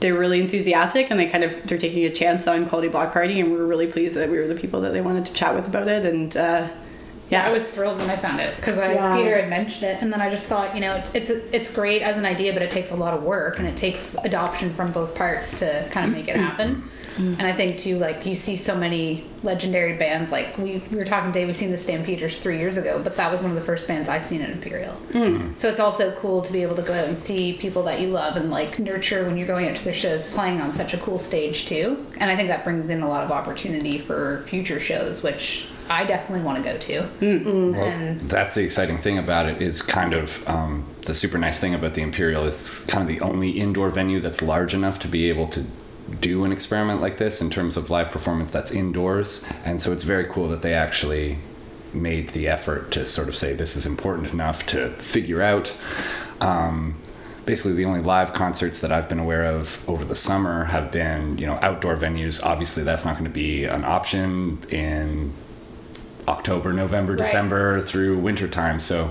they're 0.00 0.12
really 0.12 0.38
enthusiastic 0.38 1.10
and 1.10 1.18
they 1.18 1.26
kind 1.26 1.42
of 1.42 1.66
they're 1.66 1.78
taking 1.78 2.04
a 2.04 2.10
chance 2.10 2.46
on 2.46 2.66
quality 2.68 2.88
block 2.88 3.10
party 3.10 3.40
and 3.40 3.52
we 3.52 3.58
are 3.58 3.66
really 3.66 3.86
pleased 3.86 4.16
that 4.16 4.28
we 4.28 4.36
were 4.36 4.46
the 4.46 4.54
people 4.54 4.82
that 4.82 4.92
they 4.92 5.00
wanted 5.00 5.24
to 5.24 5.32
chat 5.32 5.54
with 5.54 5.66
about 5.66 5.88
it 5.88 6.04
and 6.04 6.36
uh, 6.36 6.68
yeah, 7.28 7.46
I 7.46 7.52
was 7.52 7.70
thrilled 7.70 8.00
when 8.00 8.10
I 8.10 8.16
found 8.16 8.40
it 8.40 8.54
because 8.56 8.76
yeah. 8.76 9.16
Peter 9.16 9.40
had 9.40 9.48
mentioned 9.48 9.84
it, 9.84 10.02
and 10.02 10.12
then 10.12 10.20
I 10.20 10.30
just 10.30 10.46
thought, 10.46 10.74
you 10.74 10.80
know, 10.80 11.02
it's 11.14 11.30
it's 11.30 11.72
great 11.72 12.02
as 12.02 12.18
an 12.18 12.24
idea, 12.24 12.52
but 12.52 12.62
it 12.62 12.70
takes 12.70 12.90
a 12.90 12.96
lot 12.96 13.14
of 13.14 13.22
work, 13.22 13.58
and 13.58 13.66
it 13.66 13.76
takes 13.76 14.14
adoption 14.24 14.70
from 14.70 14.92
both 14.92 15.14
parts 15.14 15.58
to 15.60 15.88
kind 15.90 16.06
of 16.06 16.12
make 16.12 16.28
it 16.28 16.36
happen. 16.36 16.90
And 17.16 17.42
I 17.42 17.52
think 17.52 17.78
too, 17.78 17.98
like 17.98 18.26
you 18.26 18.34
see 18.34 18.56
so 18.56 18.76
many 18.76 19.24
legendary 19.44 19.96
bands. 19.96 20.32
Like 20.32 20.58
we, 20.58 20.82
we 20.90 20.96
were 20.96 21.04
talking 21.04 21.32
today, 21.32 21.46
we 21.46 21.52
seen 21.52 21.70
the 21.70 21.78
Stampeders 21.78 22.40
three 22.40 22.58
years 22.58 22.76
ago, 22.76 23.00
but 23.02 23.16
that 23.16 23.30
was 23.30 23.40
one 23.40 23.52
of 23.52 23.54
the 23.54 23.62
first 23.62 23.86
bands 23.86 24.08
I 24.08 24.18
seen 24.18 24.42
at 24.42 24.50
Imperial. 24.50 24.94
Mm. 25.12 25.56
So 25.58 25.68
it's 25.68 25.78
also 25.78 26.10
cool 26.16 26.42
to 26.42 26.52
be 26.52 26.62
able 26.62 26.74
to 26.74 26.82
go 26.82 26.92
out 26.92 27.06
and 27.06 27.16
see 27.16 27.52
people 27.52 27.84
that 27.84 28.00
you 28.00 28.08
love 28.08 28.36
and 28.36 28.50
like 28.50 28.80
nurture 28.80 29.24
when 29.24 29.36
you're 29.36 29.46
going 29.46 29.68
out 29.68 29.76
to 29.76 29.84
their 29.84 29.94
shows, 29.94 30.26
playing 30.26 30.60
on 30.60 30.72
such 30.72 30.92
a 30.92 30.98
cool 30.98 31.20
stage 31.20 31.66
too. 31.66 32.04
And 32.18 32.32
I 32.32 32.36
think 32.36 32.48
that 32.48 32.64
brings 32.64 32.88
in 32.88 33.02
a 33.02 33.08
lot 33.08 33.22
of 33.22 33.30
opportunity 33.30 33.96
for 33.96 34.44
future 34.48 34.80
shows, 34.80 35.22
which 35.22 35.68
I 35.88 36.04
definitely 36.04 36.44
want 36.44 36.64
to 36.64 36.70
go 36.70 36.78
to. 36.78 37.02
Mm. 37.20 37.72
Well, 37.74 37.84
and 37.84 38.20
that's 38.22 38.54
the 38.54 38.62
exciting 38.62 38.98
thing 38.98 39.18
about 39.18 39.46
it 39.46 39.60
is 39.60 39.82
kind 39.82 40.14
of 40.14 40.46
um, 40.48 40.84
the 41.02 41.14
super 41.14 41.38
nice 41.38 41.60
thing 41.60 41.74
about 41.74 41.94
the 41.94 42.02
Imperial 42.02 42.44
is 42.44 42.84
kind 42.88 43.02
of 43.02 43.08
the 43.08 43.22
only 43.24 43.50
indoor 43.50 43.90
venue 43.90 44.20
that's 44.20 44.40
large 44.40 44.74
enough 44.74 44.98
to 45.00 45.08
be 45.08 45.28
able 45.28 45.46
to 45.48 45.64
do 46.20 46.44
an 46.44 46.52
experiment 46.52 47.00
like 47.00 47.18
this 47.18 47.40
in 47.40 47.50
terms 47.50 47.76
of 47.76 47.90
live 47.90 48.10
performance 48.10 48.50
that's 48.50 48.70
indoors. 48.70 49.44
And 49.64 49.80
so 49.80 49.92
it's 49.92 50.02
very 50.02 50.24
cool 50.24 50.48
that 50.48 50.62
they 50.62 50.74
actually 50.74 51.38
made 51.92 52.30
the 52.30 52.48
effort 52.48 52.90
to 52.92 53.04
sort 53.04 53.28
of 53.28 53.36
say 53.36 53.52
this 53.54 53.76
is 53.76 53.86
important 53.86 54.32
enough 54.32 54.66
to 54.66 54.90
figure 54.90 55.40
out. 55.40 55.76
Um, 56.40 56.96
basically, 57.46 57.74
the 57.74 57.84
only 57.84 58.00
live 58.00 58.32
concerts 58.32 58.80
that 58.80 58.90
I've 58.90 59.08
been 59.08 59.18
aware 59.18 59.44
of 59.44 59.86
over 59.88 60.04
the 60.04 60.16
summer 60.16 60.64
have 60.64 60.90
been, 60.90 61.38
you 61.38 61.46
know, 61.46 61.58
outdoor 61.62 61.96
venues. 61.96 62.42
Obviously, 62.42 62.82
that's 62.82 63.04
not 63.04 63.14
going 63.14 63.24
to 63.24 63.30
be 63.30 63.64
an 63.64 63.84
option 63.84 64.58
in 64.70 65.32
October, 66.26 66.72
November, 66.72 67.12
right. 67.12 67.18
December 67.18 67.80
through 67.80 68.18
winter 68.18 68.48
time. 68.48 68.80
So 68.80 69.10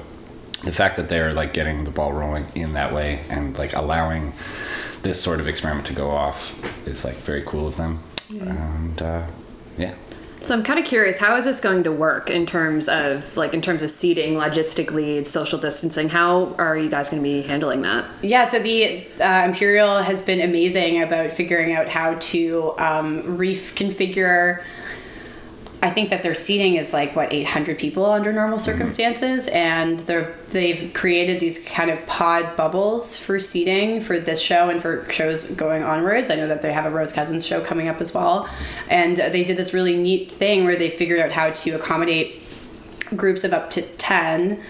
the 0.63 0.71
fact 0.71 0.97
that 0.97 1.09
they're 1.09 1.33
like 1.33 1.53
getting 1.53 1.83
the 1.83 1.91
ball 1.91 2.13
rolling 2.13 2.47
in 2.55 2.73
that 2.73 2.93
way 2.93 3.21
and 3.29 3.57
like 3.57 3.73
allowing 3.73 4.33
this 5.01 5.21
sort 5.21 5.39
of 5.39 5.47
experiment 5.47 5.85
to 5.87 5.93
go 5.93 6.09
off 6.09 6.87
is 6.87 7.03
like 7.03 7.15
very 7.15 7.43
cool 7.45 7.67
of 7.67 7.75
them. 7.75 7.99
Mm. 8.29 8.49
And 8.49 9.01
uh, 9.01 9.27
yeah. 9.77 9.93
So 10.39 10.53
I'm 10.53 10.63
kind 10.63 10.77
of 10.77 10.83
curious, 10.83 11.17
how 11.17 11.37
is 11.37 11.45
this 11.45 11.61
going 11.61 11.83
to 11.83 11.91
work 11.93 12.29
in 12.29 12.45
terms 12.45 12.89
of 12.89 13.37
like 13.37 13.53
in 13.53 13.61
terms 13.61 13.81
of 13.81 13.89
seating, 13.89 14.33
logistically, 14.33 15.25
social 15.25 15.57
distancing? 15.57 16.09
How 16.09 16.53
are 16.57 16.77
you 16.77 16.89
guys 16.89 17.09
going 17.09 17.23
to 17.23 17.29
be 17.29 17.43
handling 17.43 17.81
that? 17.83 18.05
Yeah, 18.21 18.45
so 18.45 18.59
the 18.59 19.07
uh, 19.21 19.45
Imperial 19.45 20.03
has 20.03 20.21
been 20.21 20.41
amazing 20.41 21.01
about 21.01 21.31
figuring 21.31 21.71
out 21.71 21.87
how 21.87 22.15
to 22.15 22.73
um, 22.77 23.37
reconfigure 23.37 24.63
I 25.83 25.89
think 25.89 26.11
that 26.11 26.23
their 26.23 26.33
seating 26.33 26.77
is 26.77 26.93
like 26.93 27.13
what 27.13 27.33
800 27.33 27.77
people 27.77 28.05
under 28.05 28.31
normal 28.31 28.57
mm-hmm. 28.57 28.63
circumstances, 28.63 29.47
mm-hmm. 29.47 29.57
and 29.57 29.99
they're 30.01 30.33
they've 30.51 30.93
created 30.93 31.41
these 31.41 31.67
kind 31.67 31.91
of 31.91 32.03
pod 32.05 32.55
bubbles 32.55 33.17
for 33.17 33.37
seating 33.37 33.99
for 33.99 34.17
this 34.17 34.41
show 34.41 34.69
and 34.69 34.81
for 34.81 35.05
shows 35.11 35.51
going 35.55 35.83
onwards. 35.83 36.31
I 36.31 36.35
know 36.35 36.47
that 36.47 36.61
they 36.61 36.71
have 36.71 36.85
a 36.85 36.89
Rose 36.89 37.11
Cousins 37.11 37.45
show 37.45 37.59
coming 37.59 37.89
up 37.89 37.99
as 37.99 38.13
well, 38.13 38.47
and 38.89 39.17
they 39.17 39.43
did 39.43 39.57
this 39.57 39.73
really 39.73 39.97
neat 39.97 40.31
thing 40.31 40.63
where 40.63 40.77
they 40.77 40.89
figured 40.89 41.19
out 41.19 41.33
how 41.33 41.49
to 41.49 41.71
accommodate 41.71 42.41
groups 43.17 43.43
of 43.43 43.53
up 43.53 43.69
to 43.71 43.81
10 43.81 44.63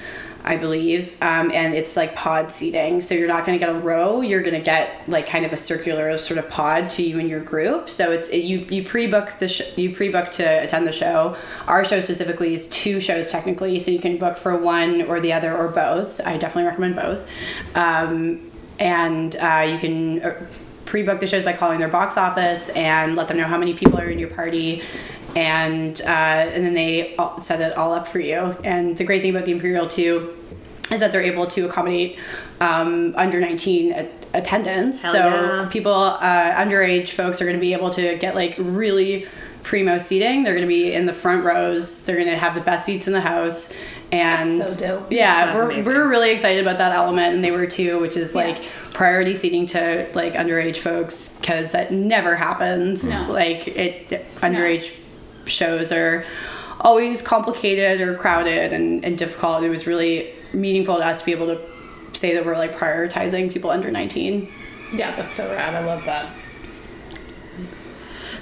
I 0.46 0.58
believe, 0.58 1.16
um, 1.22 1.52
and 1.52 1.74
it's 1.74 1.96
like 1.96 2.16
pod 2.16 2.52
seating. 2.52 3.00
So 3.00 3.16
you're 3.16 3.30
not 3.30 3.46
going 3.46 3.58
to 3.58 3.66
get 3.66 3.74
a 3.74 3.80
row. 3.80 4.20
You're 4.20 4.42
going 4.42 4.56
to 4.56 4.62
get 4.64 5.08
like 5.08 5.26
kind 5.26 5.46
of 5.46 5.54
a 5.54 5.58
circular 5.58 6.18
sort 6.18 6.38
of 6.38 6.50
pod 6.50 6.90
to 6.92 7.04
you 7.04 7.18
and 7.20 7.30
your 7.30 7.40
group. 7.40 7.90
So 7.90 8.12
it's 8.12 8.28
it, 8.30 8.44
you 8.44 8.60
you 8.70 8.84
pre-book 8.84 9.40
the 9.40 9.48
sh- 9.48 9.78
you 9.78 9.96
pre-book 9.96 10.32
to 10.34 10.64
attend 10.64 10.86
the 10.86 10.92
show. 10.92 11.38
Our 11.68 11.86
show 11.86 12.02
specifically 12.02 12.54
is 12.54 12.68
two 12.68 13.00
shows 13.00 13.32
technically, 13.32 13.80
so 13.80 13.92
you 13.92 14.00
can 14.00 14.18
book 14.18 14.38
for 14.38 14.58
one 14.58 15.04
or 15.04 15.22
the 15.22 15.32
other 15.32 15.56
or 15.56 15.70
both. 15.70 16.20
I 16.26 16.38
definitely 16.38 16.68
recommend 16.70 16.96
both, 16.96 17.30
um, 17.76 18.52
and 18.80 19.36
uh, 19.38 19.66
you 19.70 19.78
can. 19.78 20.22
Uh, 20.22 20.46
pre-book 20.86 21.20
the 21.20 21.26
shows 21.26 21.44
by 21.44 21.54
calling 21.54 21.80
their 21.80 21.88
box 21.88 22.18
office 22.18 22.70
and 22.76 23.16
let 23.16 23.28
them 23.28 23.36
know 23.36 23.46
how 23.46 23.58
many 23.58 23.74
people 23.74 24.00
are 24.00 24.10
in 24.10 24.20
your 24.20 24.30
party 24.30 24.84
and 25.36 26.00
uh, 26.02 26.06
and 26.06 26.66
then 26.66 26.74
they 26.74 27.16
set 27.40 27.62
it 27.62 27.78
all 27.78 27.94
up 27.94 28.08
for 28.08 28.20
you. 28.20 28.56
And 28.64 28.98
the 28.98 29.04
great 29.04 29.22
thing 29.22 29.32
about 29.32 29.46
the 29.46 29.52
Imperial 29.52 29.88
too 29.88 30.38
is 30.92 31.00
that 31.00 31.12
they're 31.12 31.24
able 31.24 31.48
to 31.48 31.66
accommodate 31.66 32.20
um, 32.60 33.14
under 33.18 33.40
19 33.40 34.10
attendance. 34.34 35.02
Hell 35.02 35.14
so 35.14 35.20
yeah. 35.20 35.70
people 35.72 35.94
uh, 35.94 36.54
underage 36.54 37.10
folks 37.10 37.42
are 37.42 37.46
going 37.46 37.58
to 37.58 37.62
be 37.62 37.74
able 37.74 37.90
to 37.92 38.18
get 38.18 38.36
like 38.36 38.56
really 38.58 39.28
primo 39.64 39.98
seating. 39.98 40.44
They're 40.44 40.54
going 40.54 40.68
to 40.68 40.74
be 40.74 40.94
in 40.94 41.06
the 41.06 41.14
front 41.14 41.46
rows. 41.46 42.04
They're 42.04 42.18
going 42.18 42.28
to 42.28 42.38
have 42.38 42.54
the 42.54 42.62
best 42.62 42.86
seats 42.86 43.08
in 43.08 43.14
the 43.14 43.22
house. 43.22 43.74
And 44.12 44.70
so 44.70 45.00
dope. 45.00 45.12
yeah, 45.12 45.48
That's 45.48 45.56
we're, 45.56 45.72
amazing. 45.72 45.94
we're 45.94 46.08
really 46.08 46.32
excited 46.32 46.62
about 46.62 46.78
that 46.78 46.94
element, 46.94 47.34
and 47.34 47.44
they 47.44 47.50
were 47.50 47.66
too, 47.66 48.00
which 48.00 48.16
is 48.16 48.36
yeah. 48.36 48.44
like 48.44 48.64
priority 48.94 49.34
seating 49.34 49.66
to 49.68 50.08
like 50.14 50.34
underage 50.34 50.78
folks 50.78 51.40
because 51.40 51.72
that 51.72 51.92
never 51.92 52.36
happens. 52.36 53.06
No. 53.06 53.32
Like 53.32 53.68
it, 53.68 54.10
underage 54.36 54.94
no 54.96 55.03
shows 55.46 55.92
are 55.92 56.26
always 56.80 57.22
complicated 57.22 58.02
or 58.02 58.16
crowded 58.16 58.74
and, 58.74 59.04
and 59.06 59.18
difficult. 59.18 59.64
It 59.64 59.70
was 59.70 59.88
really 59.88 60.34
meaningful 60.54 60.98
to 60.98 61.06
us 61.06 61.20
to 61.20 61.26
be 61.26 61.32
able 61.32 61.48
to 61.48 61.62
say 62.14 62.34
that 62.36 62.46
we're 62.46 62.58
like 62.58 62.76
prioritizing 62.76 63.52
people 63.52 63.72
under 63.72 63.92
19. 63.92 64.52
Yeah, 64.94 65.16
that's 65.16 65.34
so 65.34 65.50
rad. 65.50 65.74
I 65.74 65.86
love 65.86 66.06
that. 66.06 66.32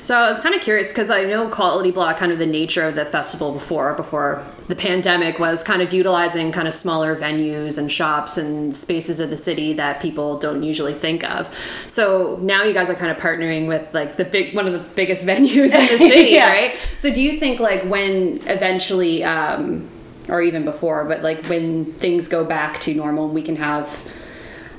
So 0.02 0.18
I 0.18 0.32
was 0.32 0.40
kind 0.40 0.56
of 0.56 0.62
curious 0.62 0.90
because 0.90 1.12
I 1.12 1.26
know 1.26 1.48
Quality 1.48 1.92
Block, 1.92 2.18
kind 2.18 2.32
of 2.32 2.40
the 2.40 2.48
nature 2.48 2.88
of 2.88 2.96
the 2.96 3.06
festival 3.06 3.52
before, 3.52 3.94
before 3.94 4.44
the 4.68 4.76
pandemic, 4.76 5.38
was 5.38 5.64
kind 5.64 5.80
of 5.82 5.94
utilizing 5.94 6.52
kind 6.52 6.68
of 6.68 6.74
smaller 6.74 7.16
venues 7.16 7.78
and 7.78 7.92
shops 7.92 8.38
and 8.38 8.76
spaces 8.76 9.20
of 9.20 9.30
the 9.30 9.38
city 9.38 9.74
that 9.74 10.02
people 10.02 10.40
don't 10.40 10.64
usually 10.64 10.96
think 10.96 11.24
of. 11.24 11.56
So 11.86 12.40
now 12.42 12.64
you 12.64 12.74
guys 12.74 12.90
are 12.90 12.96
kind 12.96 13.12
of 13.12 13.18
partnering 13.18 13.68
with 13.68 13.94
like 13.94 14.18
the 14.18 14.26
big, 14.26 14.56
one 14.56 14.66
of 14.66 14.74
the 14.74 14.80
biggest 14.80 15.24
venues 15.26 15.72
in 15.72 15.88
the 15.88 15.98
city, 16.10 16.32
yeah. 16.32 16.52
right? 16.52 16.78
So 16.98 17.14
do 17.14 17.22
you 17.22 17.40
think 17.40 17.60
like 17.60 17.84
when 17.84 18.42
eventually, 18.48 19.24
um, 19.24 19.88
or 20.30 20.42
even 20.42 20.66
before, 20.66 21.06
but 21.06 21.22
like 21.22 21.46
when 21.46 21.94
things 21.94 22.28
go 22.28 22.44
back 22.44 22.80
to 22.82 22.94
normal 22.96 23.26
and 23.26 23.36
we 23.36 23.44
can 23.44 23.56
have 23.56 24.12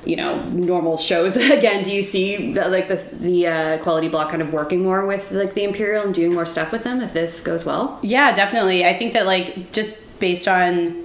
you 0.05 0.15
know 0.15 0.43
normal 0.49 0.97
shows 0.97 1.37
again. 1.57 1.83
Do 1.83 1.91
you 1.91 2.03
see 2.03 2.53
the, 2.53 2.67
like 2.67 2.87
the 2.87 2.95
the 2.95 3.47
uh, 3.47 3.77
quality 3.79 4.09
block 4.09 4.29
kind 4.29 4.41
of 4.41 4.53
working 4.53 4.83
more 4.83 5.05
with 5.05 5.31
like 5.31 5.53
the 5.53 5.63
Imperial 5.63 6.03
and 6.03 6.13
doing 6.13 6.33
more 6.33 6.45
stuff 6.45 6.71
with 6.71 6.83
them 6.83 7.01
if 7.01 7.13
this 7.13 7.43
goes 7.43 7.65
well? 7.65 7.99
Yeah, 8.01 8.33
definitely. 8.33 8.85
I 8.85 8.97
think 8.97 9.13
that 9.13 9.25
like 9.25 9.71
just 9.71 10.19
based 10.19 10.47
on, 10.47 11.03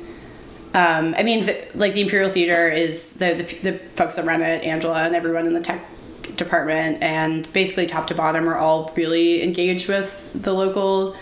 um, 0.75 1.15
I 1.17 1.23
mean, 1.23 1.47
the, 1.47 1.67
like 1.75 1.95
the 1.95 2.03
Imperial 2.03 2.31
Theater 2.31 2.69
is 2.69 3.15
the, 3.15 3.35
the 3.35 3.71
the 3.71 3.79
folks 3.97 4.17
that 4.17 4.25
run 4.25 4.43
it, 4.43 4.65
Angela 4.65 5.05
and 5.05 5.15
everyone 5.15 5.47
in 5.47 5.55
the 5.55 5.61
tech 5.61 5.85
department, 6.37 7.03
and 7.03 7.53
basically 7.53 7.87
top 7.87 8.07
to 8.09 8.15
bottom 8.15 8.49
are 8.49 8.57
all 8.57 8.93
really 8.97 9.43
engaged 9.43 9.89
with 9.89 10.31
the 10.35 10.53
local, 10.53 11.17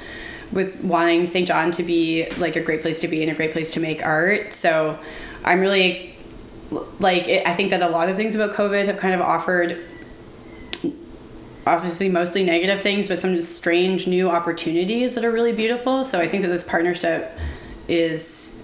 with 0.52 0.82
wanting 0.82 1.26
St. 1.26 1.46
John 1.46 1.70
to 1.72 1.82
be 1.82 2.28
like 2.38 2.56
a 2.56 2.60
great 2.60 2.82
place 2.82 3.00
to 3.00 3.08
be 3.08 3.22
and 3.22 3.30
a 3.30 3.34
great 3.34 3.52
place 3.52 3.70
to 3.72 3.80
make 3.80 4.04
art. 4.04 4.52
So 4.52 4.98
I'm 5.44 5.60
really 5.60 6.15
like 6.70 7.28
it, 7.28 7.46
I 7.46 7.54
think 7.54 7.70
that 7.70 7.82
a 7.82 7.88
lot 7.88 8.08
of 8.08 8.16
things 8.16 8.34
about 8.34 8.54
COVID 8.54 8.86
have 8.86 8.96
kind 8.96 9.14
of 9.14 9.20
offered 9.20 9.84
obviously 11.66 12.08
mostly 12.08 12.44
negative 12.44 12.80
things, 12.80 13.08
but 13.08 13.18
some 13.18 13.34
just 13.34 13.56
strange 13.56 14.06
new 14.06 14.30
opportunities 14.30 15.14
that 15.16 15.24
are 15.24 15.32
really 15.32 15.52
beautiful. 15.52 16.04
So 16.04 16.20
I 16.20 16.28
think 16.28 16.42
that 16.42 16.48
this 16.48 16.66
partnership 16.66 17.36
is, 17.88 18.62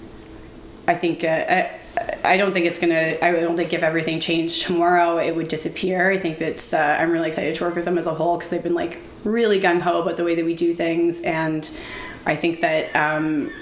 I 0.87 0.95
think, 0.95 1.25
uh, 1.25 1.45
I, 1.49 1.79
I 2.25 2.37
don't 2.37 2.53
think 2.53 2.67
it's 2.67 2.81
gonna. 2.81 3.19
I 3.21 3.33
don't 3.33 3.57
think 3.57 3.73
if 3.73 3.83
everything 3.83 4.19
changed 4.21 4.63
tomorrow, 4.63 5.19
it 5.19 5.37
would 5.37 5.49
disappear. 5.49 6.11
I 6.11 6.17
think 6.17 6.39
that's. 6.39 6.73
Uh, 6.73 6.97
I'm 6.99 7.11
really 7.11 7.29
excited 7.29 7.55
to 7.57 7.65
work 7.65 7.75
with 7.75 7.85
them 7.85 7.99
as 7.99 8.07
a 8.07 8.15
whole 8.15 8.39
because 8.39 8.51
they've 8.51 8.63
been 8.63 8.75
like 8.75 9.01
really 9.25 9.61
gung 9.61 9.81
ho 9.81 10.01
about 10.01 10.17
the 10.17 10.25
way 10.25 10.35
that 10.35 10.45
we 10.45 10.55
do 10.55 10.73
things, 10.73 11.21
and 11.23 11.69
I 12.25 12.35
think 12.35 12.61
that 12.61 12.95
um, 12.97 13.53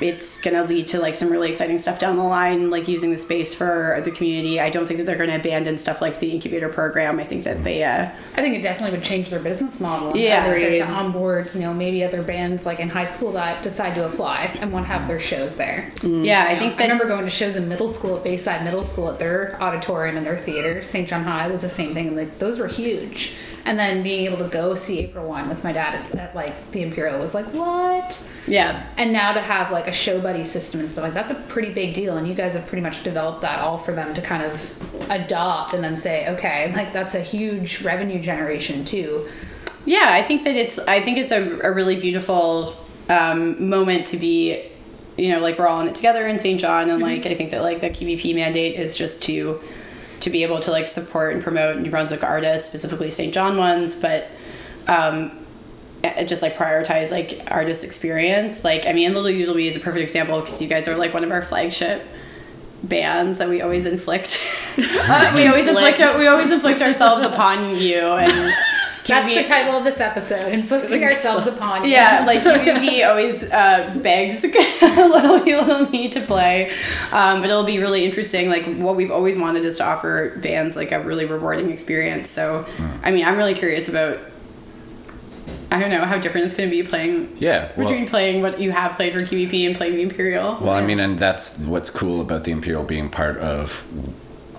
it's 0.00 0.40
going 0.40 0.54
to 0.54 0.62
lead 0.62 0.86
to 0.88 0.98
like 1.00 1.14
some 1.14 1.30
really 1.30 1.48
exciting 1.48 1.78
stuff 1.78 1.98
down 1.98 2.16
the 2.16 2.22
line 2.22 2.70
like 2.70 2.86
using 2.88 3.10
the 3.10 3.18
space 3.18 3.54
for 3.54 4.00
the 4.04 4.10
community 4.10 4.60
i 4.60 4.70
don't 4.70 4.86
think 4.86 4.98
that 4.98 5.04
they're 5.04 5.16
going 5.16 5.30
to 5.30 5.36
abandon 5.36 5.76
stuff 5.78 6.00
like 6.00 6.18
the 6.20 6.30
incubator 6.30 6.68
program 6.68 7.18
i 7.18 7.24
think 7.24 7.44
that 7.44 7.62
they 7.64 7.82
uh 7.84 8.08
I 8.36 8.40
think 8.40 8.54
it 8.54 8.62
definitely 8.62 8.96
would 8.96 9.04
change 9.04 9.30
their 9.30 9.40
business 9.40 9.80
model. 9.80 10.10
And 10.10 10.20
Yeah. 10.20 10.44
start 10.44 10.62
Agreed. 10.62 10.78
to 10.78 10.84
onboard, 10.86 11.50
you 11.54 11.60
know, 11.60 11.74
maybe 11.74 12.04
other 12.04 12.22
bands 12.22 12.64
like 12.64 12.78
in 12.78 12.88
high 12.88 13.04
school 13.04 13.32
that 13.32 13.64
decide 13.64 13.96
to 13.96 14.06
apply 14.06 14.56
and 14.60 14.72
want 14.72 14.86
to 14.86 14.92
have 14.92 15.08
their 15.08 15.18
shows 15.18 15.56
there. 15.56 15.90
yeah 16.04 16.46
i 16.48 16.54
know, 16.54 16.60
think 16.60 16.80
I 16.80 16.84
remember 16.84 17.06
going 17.08 17.24
to 17.24 17.30
shows 17.30 17.56
in 17.56 17.68
middle 17.68 17.88
school 17.88 18.16
at 18.16 18.22
Bayside 18.22 18.62
Middle 18.64 18.84
School 18.84 19.10
at 19.10 19.18
their 19.18 19.60
auditorium 19.60 20.16
and 20.16 20.24
their 20.24 20.38
theater. 20.38 20.82
St. 20.84 21.08
John 21.08 21.24
High 21.24 21.48
was 21.48 21.62
the 21.62 21.68
same 21.68 21.94
thing. 21.94 22.14
Like 22.16 22.38
those 22.38 22.58
were 22.60 22.68
huge. 22.68 23.34
And 23.68 23.78
then 23.78 24.02
being 24.02 24.24
able 24.24 24.38
to 24.38 24.48
go 24.48 24.74
see 24.74 24.98
April 25.00 25.28
One 25.28 25.48
with 25.48 25.62
my 25.62 25.72
dad 25.72 25.94
at, 25.94 26.14
at 26.18 26.34
like 26.34 26.70
the 26.72 26.82
Imperial 26.82 27.18
was 27.18 27.34
like 27.34 27.46
what? 27.46 28.20
yeah 28.46 28.86
And 28.96 29.12
now 29.12 29.32
to 29.34 29.40
have 29.40 29.70
like 29.70 29.86
a 29.86 29.92
show 29.92 30.20
buddy 30.20 30.42
system 30.42 30.80
and 30.80 30.90
stuff 30.90 31.04
like 31.04 31.14
that's 31.14 31.30
a 31.30 31.40
pretty 31.52 31.72
big 31.72 31.92
deal. 31.94 32.16
And 32.16 32.26
you 32.26 32.34
guys 32.34 32.54
have 32.54 32.66
pretty 32.66 32.82
much 32.82 33.04
developed 33.04 33.42
that 33.42 33.60
all 33.60 33.78
for 33.78 33.92
them 33.92 34.14
to 34.14 34.22
kind 34.22 34.42
of 34.42 35.10
adopt 35.10 35.74
and 35.74 35.84
then 35.84 35.96
say, 35.96 36.28
okay, 36.30 36.72
like 36.74 36.92
that's 36.92 37.14
a 37.14 37.20
huge 37.20 37.82
revenue 37.82 38.20
generation 38.20 38.84
too. 38.84 39.28
yeah 39.86 40.08
i 40.10 40.22
think 40.22 40.44
that 40.44 40.56
it's 40.56 40.78
i 40.80 41.00
think 41.00 41.18
it's 41.18 41.32
a, 41.32 41.60
a 41.60 41.72
really 41.72 41.98
beautiful 42.00 42.74
um, 43.08 43.68
moment 43.68 44.06
to 44.06 44.16
be 44.16 44.62
you 45.16 45.30
know 45.32 45.40
like 45.40 45.58
we're 45.58 45.66
all 45.66 45.80
in 45.80 45.88
it 45.88 45.94
together 45.94 46.26
in 46.28 46.38
st 46.38 46.60
john 46.60 46.90
and 46.90 47.00
like 47.02 47.24
i 47.26 47.34
think 47.34 47.50
that 47.50 47.62
like 47.62 47.80
the 47.80 47.90
qbp 47.90 48.34
mandate 48.34 48.74
is 48.78 48.96
just 48.96 49.22
to 49.22 49.60
to 50.20 50.30
be 50.30 50.42
able 50.42 50.60
to 50.60 50.70
like 50.70 50.86
support 50.86 51.34
and 51.34 51.42
promote 51.42 51.78
new 51.78 51.90
brunswick 51.90 52.22
artists 52.22 52.68
specifically 52.68 53.10
st 53.10 53.32
john 53.32 53.56
ones 53.56 54.00
but 54.00 54.28
um 54.86 55.30
just 56.26 56.42
like 56.42 56.54
prioritize 56.54 57.10
like 57.10 57.42
artist 57.50 57.84
experience 57.84 58.64
like 58.64 58.86
i 58.86 58.92
mean 58.92 59.12
little 59.14 59.30
Udemy 59.30 59.66
is 59.66 59.76
a 59.76 59.80
perfect 59.80 60.02
example 60.02 60.40
because 60.40 60.62
you 60.62 60.68
guys 60.68 60.86
are 60.86 60.96
like 60.96 61.12
one 61.12 61.24
of 61.24 61.30
our 61.30 61.42
flagship 61.42 62.06
bands 62.82 63.38
that 63.38 63.48
we 63.48 63.60
always 63.60 63.86
inflict 63.86 64.38
we 64.76 64.84
always 65.46 65.66
inflict 65.66 65.98
Inflict. 65.98 66.18
we 66.18 66.26
always 66.28 66.50
inflict 66.50 66.80
ourselves 66.80 67.24
upon 67.24 67.76
you 67.76 67.98
and 67.98 68.54
That's 69.08 69.28
the 69.28 69.42
title 69.44 69.74
of 69.74 69.84
this 69.84 70.00
episode, 70.00 70.52
inflicting 70.52 71.02
ourselves 71.02 71.46
upon 71.54 71.84
you. 71.84 71.90
yeah, 71.90 72.24
like 72.26 72.42
QBP 72.42 73.08
always 73.08 73.50
uh, 73.50 73.98
begs 74.02 74.42
little 74.82 75.38
little 75.44 75.88
me 75.90 76.08
to 76.10 76.20
play, 76.20 76.70
um, 77.12 77.40
but 77.40 77.50
it'll 77.50 77.64
be 77.64 77.78
really 77.78 78.04
interesting. 78.04 78.48
Like 78.48 78.64
what 78.76 78.96
we've 78.96 79.10
always 79.10 79.36
wanted 79.38 79.64
is 79.64 79.78
to 79.78 79.84
offer 79.84 80.38
bands 80.42 80.76
like 80.76 80.92
a 80.92 81.00
really 81.00 81.24
rewarding 81.24 81.70
experience. 81.70 82.28
So, 82.28 82.66
I 83.02 83.10
mean, 83.10 83.24
I'm 83.24 83.36
really 83.36 83.54
curious 83.54 83.88
about. 83.88 84.18
I 85.70 85.78
don't 85.80 85.90
know 85.90 86.04
how 86.06 86.16
different 86.16 86.46
it's 86.46 86.54
going 86.54 86.70
to 86.70 86.74
be 86.74 86.82
playing. 86.82 87.36
Yeah, 87.38 87.70
well- 87.76 87.86
between 87.88 88.08
playing 88.08 88.40
what 88.42 88.58
you 88.58 88.70
have 88.72 88.92
played 88.92 89.12
for 89.12 89.18
QBP 89.20 89.66
and 89.66 89.76
playing 89.76 89.96
the 89.96 90.02
Imperial. 90.02 90.56
Well, 90.60 90.72
I 90.72 90.82
mean, 90.84 90.98
and 90.98 91.18
that's 91.18 91.58
what's 91.58 91.90
cool 91.90 92.20
about 92.22 92.44
the 92.44 92.52
Imperial 92.52 92.84
being 92.84 93.10
part 93.10 93.36
of 93.38 93.84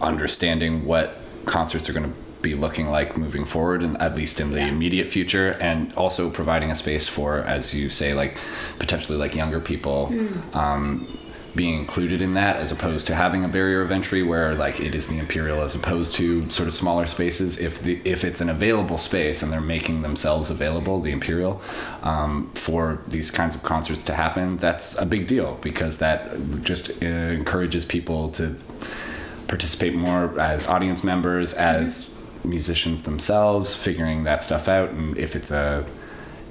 understanding 0.01 0.85
what 0.85 1.15
concerts 1.45 1.89
are 1.89 1.93
going 1.93 2.11
to 2.13 2.28
be 2.41 2.55
looking 2.55 2.89
like 2.89 3.17
moving 3.17 3.45
forward, 3.45 3.83
and 3.83 3.99
at 4.01 4.15
least 4.15 4.39
in 4.39 4.51
the 4.51 4.65
immediate 4.65 5.07
future, 5.07 5.57
and 5.59 5.93
also 5.93 6.29
providing 6.29 6.71
a 6.71 6.75
space 6.75 7.07
for, 7.07 7.39
as 7.39 7.75
you 7.75 7.89
say, 7.89 8.13
like 8.13 8.37
potentially 8.79 9.17
like 9.17 9.35
younger 9.35 9.59
people. 9.59 10.13
Um, 10.53 11.07
being 11.55 11.79
included 11.79 12.21
in 12.21 12.35
that 12.35 12.57
as 12.57 12.71
opposed 12.71 13.07
to 13.07 13.15
having 13.15 13.43
a 13.43 13.47
barrier 13.47 13.81
of 13.81 13.91
entry 13.91 14.23
where 14.23 14.53
like 14.55 14.79
it 14.79 14.93
is 14.93 15.07
the 15.07 15.17
imperial 15.17 15.61
as 15.61 15.75
opposed 15.75 16.15
to 16.15 16.49
sort 16.49 16.67
of 16.67 16.73
smaller 16.73 17.07
spaces. 17.07 17.57
If 17.57 17.81
the 17.81 18.01
if 18.05 18.23
it's 18.23 18.41
an 18.41 18.49
available 18.49 18.97
space 18.97 19.41
and 19.41 19.51
they're 19.51 19.61
making 19.61 20.01
themselves 20.01 20.49
available 20.49 20.99
the 21.01 21.11
imperial 21.11 21.61
um, 22.03 22.51
for 22.53 23.01
these 23.07 23.31
kinds 23.31 23.55
of 23.55 23.63
concerts 23.63 24.03
to 24.05 24.13
happen 24.13 24.57
that's 24.57 24.97
a 24.99 25.05
big 25.05 25.27
deal 25.27 25.57
because 25.61 25.97
that 25.97 26.63
just 26.63 26.91
uh, 27.03 27.05
encourages 27.05 27.85
people 27.85 28.29
to 28.31 28.55
participate 29.47 29.95
more 29.95 30.39
as 30.39 30.67
audience 30.67 31.03
members 31.03 31.53
as 31.53 32.18
musicians 32.43 33.03
themselves 33.03 33.75
figuring 33.75 34.23
that 34.23 34.41
stuff 34.41 34.67
out 34.67 34.89
and 34.89 35.17
if 35.17 35.35
it's 35.35 35.51
a 35.51 35.85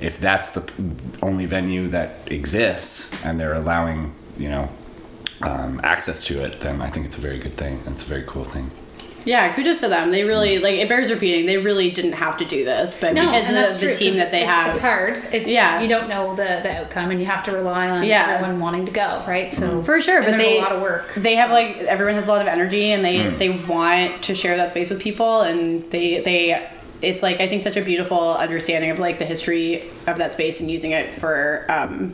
if 0.01 0.21
that's 0.21 0.51
the 0.51 0.73
only 1.23 1.47
venue 1.47 1.89
that 1.89 2.31
exists 2.31 3.25
and 3.25 3.41
they're 3.41 3.55
allowing 3.55 4.15
you 4.37 4.49
know 4.49 4.69
um, 5.43 5.81
access 5.83 6.23
to 6.25 6.41
it 6.41 6.61
then 6.61 6.81
i 6.83 6.89
think 6.89 7.07
it's 7.07 7.19
a 7.19 7.21
very 7.21 7.39
good 7.39 7.57
thing. 7.57 7.81
It's 7.87 8.03
a 8.03 8.07
very 8.07 8.25
cool 8.27 8.45
thing 8.45 8.71
Yeah, 9.29 9.53
kudos 9.55 9.81
to 9.81 9.89
them. 9.89 10.11
They 10.11 10.25
really 10.25 10.59
like 10.59 10.75
it 10.77 10.89
bears 10.89 11.11
repeating. 11.11 11.47
They 11.47 11.59
really 11.59 11.91
didn't 11.91 12.15
have 12.15 12.37
to 12.39 12.45
do 12.45 12.65
this, 12.65 12.99
but 13.01 13.13
No, 13.15 13.27
because 13.27 13.75
of 13.75 13.81
the, 13.81 13.87
the 13.89 13.93
team 13.93 14.17
that 14.17 14.31
they 14.31 14.43
it- 14.43 14.49
have, 14.49 14.69
It's 14.71 14.79
hard. 14.79 15.23
It, 15.33 15.47
Yeah. 15.47 15.81
You 15.81 15.89
don't 15.89 16.09
know 16.09 16.31
the, 16.35 16.61
the 16.63 16.79
outcome 16.81 17.11
and 17.11 17.21
you 17.21 17.27
have 17.27 17.45
to 17.45 17.53
rely 17.53 17.91
on 17.91 18.05
Yeah. 18.05 18.27
everyone 18.37 18.59
wanting 18.61 18.87
to 18.87 18.93
go, 18.93 19.23
right? 19.27 19.53
So 19.53 19.83
for 19.83 20.01
sure 20.01 20.21
but 20.23 20.31
there's 20.31 20.43
they 20.43 20.59
a 20.59 20.63
lot 20.63 20.73
of 20.73 20.81
work. 20.83 21.13
they 21.15 21.35
have 21.37 21.51
like 21.51 21.77
everyone 21.79 22.15
has 22.15 22.27
a 22.27 22.31
lot 22.33 22.41
of 22.41 22.49
energy 22.49 22.91
and 22.93 23.05
they 23.05 23.29
they 23.31 23.51
want 23.51 24.23
to 24.25 24.35
share 24.35 24.57
that 24.57 24.71
space 24.71 24.91
with 24.91 25.01
people 25.01 25.43
and 25.43 25.89
they 25.91 26.21
they 26.21 26.69
it's 27.01 27.23
like 27.23 27.41
i 27.41 27.47
think 27.47 27.63
such 27.63 27.77
a 27.77 27.83
beautiful 27.83 28.35
understanding 28.37 28.91
of 28.91 28.99
like 28.99 29.19
the 29.19 29.25
history 29.25 29.89
of 30.09 30.19
that 30.19 30.33
space 30.33 30.61
and 30.61 30.69
using 30.71 30.91
it 30.91 31.13
for 31.15 31.65
um 31.69 32.13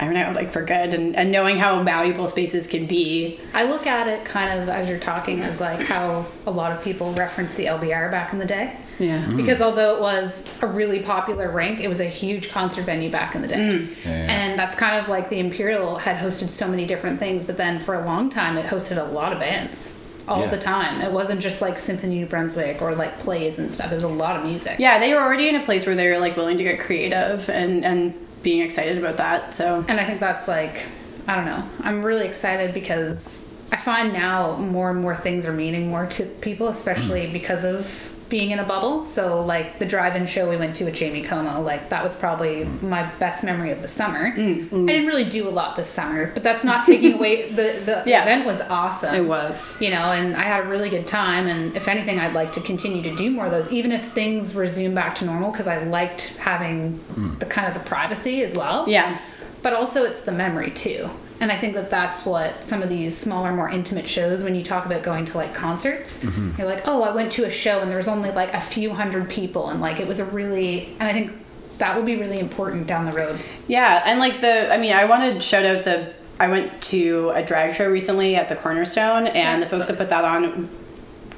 i 0.00 0.04
don't 0.04 0.14
know 0.14 0.32
like 0.34 0.50
for 0.52 0.62
good 0.64 0.92
and, 0.94 1.14
and 1.14 1.30
knowing 1.30 1.56
how 1.58 1.82
valuable 1.84 2.26
spaces 2.26 2.66
can 2.66 2.86
be 2.86 3.38
I 3.54 3.64
look 3.64 3.86
at 3.86 4.08
it 4.08 4.24
kind 4.24 4.60
of 4.60 4.68
as 4.68 4.88
you're 4.88 4.98
talking 4.98 5.40
as 5.40 5.60
like 5.60 5.80
how 5.86 6.24
a 6.46 6.50
lot 6.50 6.72
of 6.72 6.82
people 6.82 7.12
reference 7.12 7.54
the 7.56 7.66
LBR 7.66 8.10
back 8.10 8.32
in 8.32 8.38
the 8.38 8.46
day. 8.46 8.76
Yeah. 8.98 9.24
Mm. 9.24 9.36
Because 9.36 9.60
although 9.60 9.96
it 9.96 10.00
was 10.00 10.48
a 10.62 10.66
really 10.66 11.00
popular 11.02 11.50
rink, 11.50 11.80
it 11.80 11.88
was 11.88 12.00
a 12.00 12.04
huge 12.08 12.50
concert 12.50 12.82
venue 12.84 13.10
back 13.10 13.34
in 13.34 13.42
the 13.42 13.48
day. 13.48 13.56
Mm. 13.56 13.88
Yeah, 14.04 14.10
yeah. 14.10 14.32
And 14.32 14.58
that's 14.58 14.76
kind 14.76 14.96
of 15.00 15.08
like 15.08 15.28
the 15.30 15.38
Imperial 15.40 15.96
had 15.96 16.16
hosted 16.16 16.48
so 16.48 16.68
many 16.68 16.86
different 16.86 17.18
things, 17.18 17.44
but 17.44 17.56
then 17.56 17.80
for 17.80 17.94
a 17.94 18.04
long 18.06 18.30
time 18.30 18.56
it 18.56 18.66
hosted 18.66 18.96
a 18.98 19.04
lot 19.10 19.32
of 19.32 19.40
bands 19.40 19.98
all 20.28 20.40
Yeah. 20.42 20.46
the 20.50 20.58
time. 20.58 21.00
It 21.02 21.10
wasn't 21.12 21.40
just 21.40 21.60
like 21.60 21.78
Symphony 21.78 22.18
New 22.20 22.26
Brunswick 22.26 22.80
or 22.80 22.94
like 22.94 23.18
plays 23.18 23.58
and 23.58 23.70
stuff. 23.72 23.90
It 23.90 23.96
was 23.96 24.04
a 24.04 24.08
lot 24.08 24.36
of 24.36 24.44
music. 24.44 24.76
yeah 24.78 24.98
they 24.98 25.12
were 25.12 25.20
already 25.20 25.48
in 25.48 25.56
a 25.56 25.64
place 25.64 25.84
where 25.86 25.96
they 25.96 26.08
were 26.08 26.18
like 26.18 26.36
willing 26.36 26.56
to 26.58 26.64
get 26.64 26.78
creative 26.78 27.50
and 27.50 27.84
and 27.84 28.14
being 28.42 28.60
excited 28.60 28.98
about 28.98 29.16
that 29.18 29.54
so 29.54 29.84
And 29.88 30.00
I 30.00 30.04
think 30.04 30.20
that's 30.20 30.48
like, 30.48 30.86
I 31.26 31.36
don't 31.36 31.44
know. 31.44 31.68
I'm 31.80 32.02
really 32.02 32.26
excited 32.26 32.74
because 32.74 33.52
I 33.72 33.76
find 33.76 34.12
now 34.12 34.56
more 34.56 34.90
and 34.90 35.00
more 35.00 35.16
things 35.16 35.46
are 35.46 35.52
meaning 35.52 35.88
more 35.88 36.06
to 36.06 36.24
people, 36.24 36.68
especially 36.68 37.26
hmm. 37.26 37.32
because 37.32 37.64
of 37.64 38.16
being 38.30 38.52
in 38.52 38.58
a 38.58 38.64
bubble. 38.64 39.04
So, 39.04 39.42
like 39.42 39.78
the 39.78 39.84
drive 39.84 40.16
in 40.16 40.26
show 40.26 40.48
we 40.48 40.56
went 40.56 40.76
to 40.76 40.84
with 40.84 40.94
Jamie 40.94 41.22
Como, 41.22 41.60
like 41.60 41.90
that 41.90 42.02
was 42.02 42.16
probably 42.16 42.64
my 42.80 43.02
best 43.18 43.44
memory 43.44 43.70
of 43.70 43.82
the 43.82 43.88
summer. 43.88 44.34
Mm, 44.34 44.68
mm. 44.68 44.88
I 44.88 44.92
didn't 44.92 45.08
really 45.08 45.28
do 45.28 45.46
a 45.46 45.50
lot 45.50 45.76
this 45.76 45.88
summer, 45.88 46.32
but 46.32 46.42
that's 46.42 46.64
not 46.64 46.86
taking 46.86 47.14
away 47.14 47.48
the, 47.50 47.82
the 47.84 48.02
Yeah. 48.06 48.22
event 48.22 48.46
was 48.46 48.62
awesome. 48.62 49.14
It 49.14 49.26
was. 49.26 49.80
You 49.82 49.90
know, 49.90 50.12
and 50.12 50.34
I 50.36 50.44
had 50.44 50.64
a 50.64 50.68
really 50.68 50.88
good 50.88 51.06
time. 51.06 51.46
And 51.46 51.76
if 51.76 51.88
anything, 51.88 52.18
I'd 52.18 52.32
like 52.32 52.52
to 52.52 52.60
continue 52.60 53.02
to 53.02 53.14
do 53.14 53.30
more 53.30 53.46
of 53.46 53.50
those, 53.50 53.70
even 53.70 53.92
if 53.92 54.12
things 54.12 54.54
resume 54.54 54.94
back 54.94 55.16
to 55.16 55.26
normal, 55.26 55.50
because 55.50 55.66
I 55.66 55.82
liked 55.84 56.38
having 56.38 56.98
mm. 57.14 57.38
the 57.38 57.46
kind 57.46 57.68
of 57.68 57.74
the 57.74 57.80
privacy 57.80 58.42
as 58.42 58.54
well 58.54 58.88
yeah 58.88 59.18
but 59.62 59.72
also 59.72 60.04
it's 60.04 60.22
the 60.22 60.32
memory 60.32 60.70
too 60.70 61.08
and 61.40 61.50
i 61.50 61.56
think 61.56 61.74
that 61.74 61.90
that's 61.90 62.24
what 62.24 62.62
some 62.62 62.82
of 62.82 62.88
these 62.88 63.16
smaller 63.16 63.52
more 63.52 63.68
intimate 63.68 64.06
shows 64.06 64.42
when 64.42 64.54
you 64.54 64.62
talk 64.62 64.86
about 64.86 65.02
going 65.02 65.24
to 65.24 65.36
like 65.36 65.54
concerts 65.54 66.22
mm-hmm. 66.22 66.52
you're 66.58 66.68
like 66.68 66.86
oh 66.86 67.02
i 67.02 67.12
went 67.12 67.32
to 67.32 67.44
a 67.44 67.50
show 67.50 67.80
and 67.80 67.90
there 67.90 67.96
was 67.96 68.08
only 68.08 68.30
like 68.30 68.52
a 68.54 68.60
few 68.60 68.94
hundred 68.94 69.28
people 69.28 69.70
and 69.70 69.80
like 69.80 69.98
it 69.98 70.06
was 70.06 70.20
a 70.20 70.24
really 70.26 70.94
and 71.00 71.04
i 71.04 71.12
think 71.12 71.32
that 71.80 71.96
will 71.96 72.04
be 72.04 72.16
really 72.16 72.38
important 72.38 72.86
down 72.86 73.04
the 73.04 73.12
road 73.12 73.40
Yeah, 73.66 74.02
and 74.06 74.20
like 74.20 74.40
the, 74.40 74.72
I 74.72 74.78
mean, 74.78 74.92
I 74.92 75.04
want 75.06 75.34
to 75.34 75.40
shout 75.40 75.64
out 75.64 75.84
the. 75.84 76.12
I 76.38 76.48
went 76.48 76.82
to 76.84 77.30
a 77.34 77.44
drag 77.44 77.74
show 77.74 77.88
recently 77.88 78.34
at 78.34 78.48
the 78.48 78.56
Cornerstone, 78.56 79.26
and 79.28 79.60
the 79.62 79.66
folks 79.66 79.88
that 79.88 79.98
put 79.98 80.08
that 80.08 80.24
on 80.24 80.68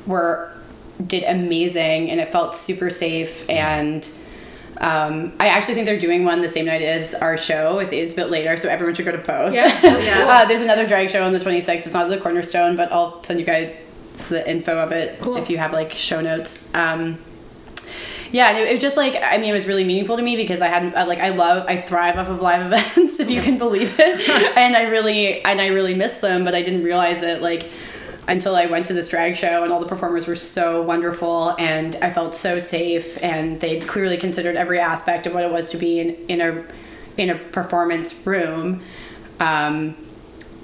were 0.07 0.53
did 1.07 1.25
amazing, 1.25 2.11
and 2.11 2.21
it 2.21 2.31
felt 2.31 2.55
super 2.55 2.91
safe 2.91 3.49
and. 3.49 4.11
Um, 4.79 5.33
I 5.39 5.49
actually 5.49 5.75
think 5.75 5.87
they're 5.87 5.99
doing 5.99 6.25
one 6.25 6.41
the 6.41 6.49
same 6.49 6.65
night 6.67 6.83
as 6.83 7.15
our 7.15 7.37
show. 7.37 7.79
It's 7.79 8.15
a 8.15 8.17
bit 8.17 8.31
later, 8.31 8.57
so 8.57 8.69
everyone 8.69 8.95
should 8.95 9.05
go 9.05 9.13
to 9.13 9.19
both. 9.19 9.53
Yeah. 9.55 9.67
yeah. 9.83 10.27
uh, 10.29 10.45
there's 10.47 10.63
another 10.63 10.87
drag 10.87 11.11
show 11.11 11.25
on 11.25 11.33
the 11.33 11.41
26th. 11.41 11.87
It's 11.87 11.95
not 11.95 12.09
the 12.09 12.19
Cornerstone, 12.19 12.77
but 12.77 12.91
I'll 12.91 13.23
send 13.23 13.39
you 13.39 13.47
guys 13.47 13.77
the 14.29 14.49
info 14.49 14.77
of 14.79 14.93
it 14.93 15.21
Cool. 15.21 15.37
if 15.37 15.49
you 15.49 15.59
have 15.59 15.73
like 15.73 15.93
show 15.93 16.21
notes. 16.21 16.73
Um, 16.75 17.19
yeah, 18.31 18.57
it, 18.57 18.69
it 18.69 18.73
was 18.73 18.81
just 18.83 18.97
like 18.97 19.15
I 19.23 19.37
mean, 19.39 19.51
it 19.51 19.53
was 19.53 19.67
really 19.67 19.85
meaningful 19.85 20.17
to 20.17 20.23
me 20.23 20.37
because 20.37 20.63
I 20.63 20.69
had 20.69 20.95
uh, 20.95 21.07
like 21.07 21.21
I 21.21 21.29
love 21.31 21.67
I 21.69 21.81
thrive 21.81 22.17
off 22.17 22.29
of 22.29 22.41
live 22.41 22.67
events 22.73 23.21
if 23.21 23.31
you 23.31 23.43
can 23.43 23.59
believe 23.59 23.95
it, 23.99 24.29
and 24.57 24.75
I 24.75 24.85
really 24.85 25.45
and 25.45 25.61
I 25.61 25.69
really 25.69 25.95
miss 25.95 26.21
them, 26.21 26.45
but 26.45 26.55
I 26.55 26.63
didn't 26.63 26.83
realize 26.85 27.23
it 27.23 27.43
like 27.43 27.71
until 28.29 28.55
I 28.55 28.67
went 28.67 28.87
to 28.87 28.93
this 28.93 29.09
drag 29.09 29.37
show 29.37 29.65
and 29.65 29.73
all 29.73 29.81
the 29.81 29.87
performers 29.87 30.27
were 30.27 30.37
so 30.37 30.83
wonderful 30.83 31.57
and 31.59 31.97
I 31.97 32.11
felt 32.11 32.35
so 32.35 32.59
safe 32.59 33.23
and 33.23 33.61
they 33.61 33.81
clearly 33.81 34.17
considered 34.17 34.55
every 34.55 34.79
aspect 34.79 35.27
of 35.27 35.35
what 35.35 35.43
it 35.43 35.51
was 35.51 35.71
to 35.71 35.77
be 35.77 35.99
in, 36.01 36.11
in 36.29 36.41
a 36.41 36.65
in 37.17 37.31
a 37.31 37.35
performance 37.35 38.27
room. 38.27 38.81
Um, 39.41 39.97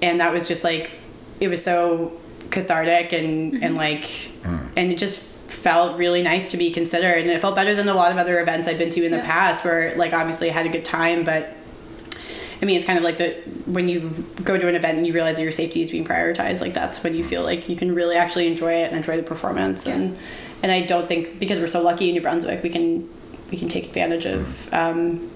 and 0.00 0.20
that 0.20 0.32
was 0.32 0.46
just 0.46 0.62
like 0.62 0.92
it 1.40 1.48
was 1.48 1.62
so 1.62 2.18
cathartic 2.50 3.12
and 3.12 3.62
and 3.62 3.74
like 3.74 4.30
and 4.44 4.92
it 4.92 4.98
just 4.98 5.24
felt 5.50 5.98
really 5.98 6.22
nice 6.22 6.52
to 6.52 6.56
be 6.56 6.70
considered. 6.70 7.18
And 7.18 7.30
it 7.30 7.40
felt 7.40 7.56
better 7.56 7.74
than 7.74 7.88
a 7.88 7.94
lot 7.94 8.12
of 8.12 8.18
other 8.18 8.40
events 8.40 8.68
I've 8.68 8.78
been 8.78 8.90
to 8.90 9.04
in 9.04 9.10
the 9.10 9.18
past 9.18 9.64
where 9.64 9.96
like 9.96 10.12
obviously 10.12 10.48
I 10.48 10.52
had 10.52 10.66
a 10.66 10.70
good 10.70 10.84
time 10.84 11.24
but 11.24 11.52
I 12.60 12.64
mean, 12.64 12.76
it's 12.76 12.86
kind 12.86 12.98
of 12.98 13.04
like 13.04 13.18
the 13.18 13.34
when 13.66 13.88
you 13.88 14.10
go 14.42 14.58
to 14.58 14.68
an 14.68 14.74
event 14.74 14.98
and 14.98 15.06
you 15.06 15.12
realize 15.12 15.36
that 15.36 15.42
your 15.42 15.52
safety 15.52 15.80
is 15.80 15.90
being 15.90 16.04
prioritized. 16.04 16.60
Like 16.60 16.74
that's 16.74 17.02
when 17.04 17.14
you 17.14 17.24
feel 17.24 17.42
like 17.42 17.68
you 17.68 17.76
can 17.76 17.94
really 17.94 18.16
actually 18.16 18.46
enjoy 18.46 18.72
it 18.72 18.88
and 18.88 18.96
enjoy 18.96 19.16
the 19.16 19.22
performance. 19.22 19.86
And 19.86 20.18
and 20.62 20.72
I 20.72 20.84
don't 20.84 21.06
think 21.06 21.38
because 21.38 21.60
we're 21.60 21.68
so 21.68 21.82
lucky 21.82 22.08
in 22.08 22.14
New 22.14 22.20
Brunswick, 22.20 22.62
we 22.62 22.70
can 22.70 23.08
we 23.50 23.58
can 23.58 23.68
take 23.68 23.86
advantage 23.86 24.26
of 24.26 24.72
um, 24.74 25.30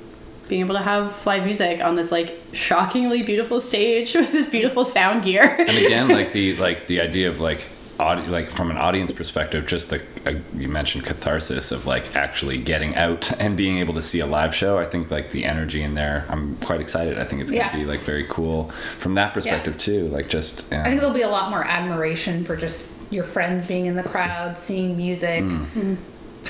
being 0.49 0.61
able 0.61 0.75
to 0.75 0.83
have 0.83 1.25
live 1.25 1.45
music 1.45 1.81
on 1.81 1.95
this 1.97 2.13
like 2.13 2.39
shockingly 2.53 3.23
beautiful 3.23 3.61
stage 3.61 4.15
with 4.17 4.33
this 4.33 4.49
beautiful 4.49 4.85
sound 4.85 5.25
gear. 5.25 5.45
and 5.45 5.71
again 5.71 6.09
like 6.09 6.33
the 6.33 6.57
like 6.57 6.87
the 6.89 7.01
idea 7.01 7.29
of 7.29 7.41
like 7.41 7.69
audi- 8.03 8.27
like 8.29 8.51
from 8.51 8.71
an 8.71 8.77
audience 8.77 9.13
perspective 9.13 9.67
just 9.67 9.91
the 9.91 10.03
uh, 10.27 10.35
you 10.57 10.69
mentioned 10.69 11.05
catharsis 11.05 11.73
of 11.73 11.87
like 11.87 12.15
actually 12.17 12.59
getting 12.59 12.95
out 12.97 13.33
and 13.41 13.57
being 13.57 13.79
able 13.79 13.95
to 13.95 14.03
see 14.03 14.21
a 14.21 14.27
live 14.27 14.55
show. 14.55 14.79
I 14.79 14.85
think 14.85 15.11
like 15.11 15.31
the 15.31 15.45
energy 15.45 15.83
in 15.83 15.95
there 15.95 16.27
i'm 16.29 16.57
quite 16.57 16.81
excited. 16.81 17.19
I 17.19 17.25
think 17.25 17.43
it's 17.43 17.51
going 17.51 17.63
to 17.71 17.77
Yeah. 17.77 17.85
be 17.85 17.87
like 17.87 18.01
very 18.01 18.27
cool 18.29 18.71
from 18.99 19.15
that 19.15 19.33
perspective 19.35 19.79
too 19.79 20.09
like 20.09 20.29
just 20.29 20.73
I 20.73 20.85
think 20.89 21.01
there'll 21.01 21.15
be 21.15 21.23
a 21.23 21.29
lot 21.29 21.51
more 21.51 21.65
admiration 21.65 22.45
for 22.45 22.57
just 22.57 22.93
your 23.11 23.25
friends 23.25 23.67
being 23.67 23.87
in 23.87 23.95
the 23.95 24.03
crowd, 24.03 24.59
seeing 24.59 24.97
music, 24.97 25.45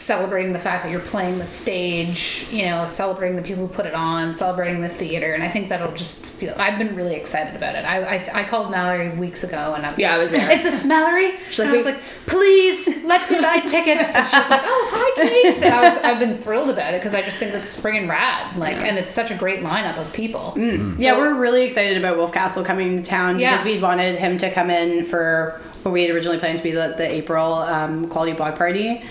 celebrating 0.03 0.53
the 0.53 0.59
fact 0.59 0.83
that 0.85 0.91
you're 0.91 1.01
playing 1.01 1.39
the 1.39 1.47
stage, 1.47 2.47
you 2.51 2.67
know, 2.67 2.87
celebrating 2.87 3.37
the 3.37 3.43
people 3.43 3.67
who 3.67 3.73
put 3.73 3.87
it 3.87 3.95
on, 3.95 4.35
celebrating 4.35 4.81
the 4.83 4.89
theater, 4.89 5.33
and 5.35 5.43
I 5.43 5.49
think 5.49 5.69
that'll 5.69 5.93
just 5.93 6.25
feel. 6.27 6.55
I've 6.59 6.79
been 6.79 6.95
really 6.97 7.15
excited 7.15 7.55
about 7.55 7.75
it. 7.77 7.85
I 7.85 8.17
I, 8.17 8.41
I 8.41 8.45
called 8.45 8.71
Mallory 8.71 9.11
weeks 9.11 9.45
ago, 9.45 9.75
and 9.75 9.87
I 9.87 9.91
was 9.91 9.99
Yeah, 9.99 10.11
like, 10.11 10.19
I 10.19 10.23
was 10.23 10.33
there. 10.33 10.51
"Is 10.51 10.63
this 10.63 10.85
Mallory?" 10.85 11.33
She's 11.49 11.61
and 11.61 11.71
like, 11.71 11.75
I 11.75 11.83
was 11.85 11.95
like, 11.95 12.03
"Please 12.27 13.05
let 13.05 13.31
me 13.31 13.41
buy 13.41 13.61
tickets." 13.61 14.15
And 14.15 14.27
she 14.29 14.37
was 14.37 14.51
like, 14.51 14.63
"Oh, 14.65 14.89
hi, 14.93 15.23
Kate." 15.29 15.63
And 15.63 15.75
I 15.75 15.83
was 15.89 15.99
I've 16.03 16.19
been 16.19 16.37
thrilled 16.37 16.71
about 16.71 16.95
it 16.95 17.01
because 17.01 17.15
I 17.15 17.23
just 17.23 17.39
think 17.39 17.55
it's 17.55 17.81
friggin' 17.81 18.09
rad, 18.09 18.57
like, 18.57 18.77
and 18.79 18.99
it's 18.99 19.11
such 19.11 19.31
a 19.31 19.35
great 19.37 19.61
lineup 19.61 19.99
of 19.99 20.13
people. 20.13 20.55
Yeah, 20.99 21.17
we're 21.17 21.35
really 21.35 21.63
excited 21.63 21.97
about 21.97 22.17
Wolf 22.17 22.33
Castle 22.33 22.65
coming 22.65 22.97
to 22.99 23.03
town 23.09 23.39
Yeah. 23.39 23.53
because 23.53 23.65
we'd 23.67 23.83
wanted 23.83 24.17
him 24.17 24.37
to 24.39 24.51
come 24.51 24.71
in 24.71 25.05
for 25.07 25.61
what 25.83 25.93
we 25.93 26.03
had 26.03 26.15
originally 26.15 26.39
planned 26.39 26.59
to 26.59 26.65
be 26.65 26.71
the, 26.73 26.95
the 26.97 27.09
April 27.11 27.55
um, 27.55 28.09
quality 28.09 28.33
block 28.33 28.57
party. 28.57 29.03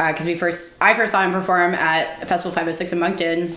Uh, 0.00 0.12
because 0.12 0.24
we 0.24 0.34
first, 0.34 0.80
I 0.82 0.94
first 0.94 1.12
saw 1.12 1.22
him 1.22 1.30
perform 1.32 1.74
at 1.74 2.26
Festival 2.26 2.52
506 2.52 2.94
in 2.94 2.98
Moncton. 3.00 3.56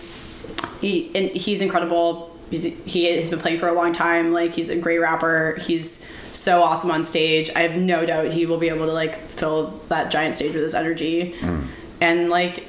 He 0.82 1.10
and 1.14 1.30
he's 1.30 1.62
incredible. 1.62 2.36
He's, 2.50 2.64
he 2.84 3.06
has 3.16 3.30
been 3.30 3.38
playing 3.38 3.58
for 3.60 3.68
a 3.68 3.72
long 3.72 3.94
time. 3.94 4.30
Like 4.30 4.52
he's 4.52 4.68
a 4.68 4.76
great 4.78 4.98
rapper. 4.98 5.56
He's 5.62 6.04
so 6.34 6.62
awesome 6.62 6.90
on 6.90 7.02
stage. 7.04 7.50
I 7.56 7.60
have 7.60 7.76
no 7.76 8.04
doubt 8.04 8.26
he 8.26 8.44
will 8.44 8.58
be 8.58 8.68
able 8.68 8.84
to 8.84 8.92
like 8.92 9.26
fill 9.30 9.68
that 9.88 10.10
giant 10.10 10.34
stage 10.34 10.52
with 10.52 10.62
his 10.62 10.74
energy. 10.74 11.32
Hmm. 11.38 11.62
And 12.02 12.28
like 12.28 12.64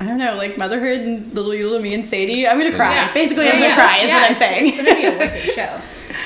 I 0.00 0.06
don't 0.06 0.18
know, 0.18 0.34
like 0.36 0.56
motherhood 0.56 1.00
and 1.00 1.34
little 1.34 1.50
little 1.50 1.78
me 1.80 1.92
and 1.92 2.06
Sadie. 2.06 2.46
I'm 2.48 2.58
gonna 2.58 2.74
cry. 2.74 2.94
Yeah. 2.94 3.12
Basically, 3.12 3.44
Yeah, 3.44 3.50
I'm 3.52 3.58
gonna 3.60 3.68
yeah. 3.68 3.74
cry. 3.74 3.96
Is 3.98 4.08
Yeah, 4.10 4.20
what 4.20 4.24
I'm 4.24 4.32
it's- 4.32 4.50
saying. 4.50 4.66
It's 4.68 4.76
gonna 4.76 4.94
be 4.94 5.06
a 5.06 5.18
wicked 5.34 5.54
show. 5.54 5.80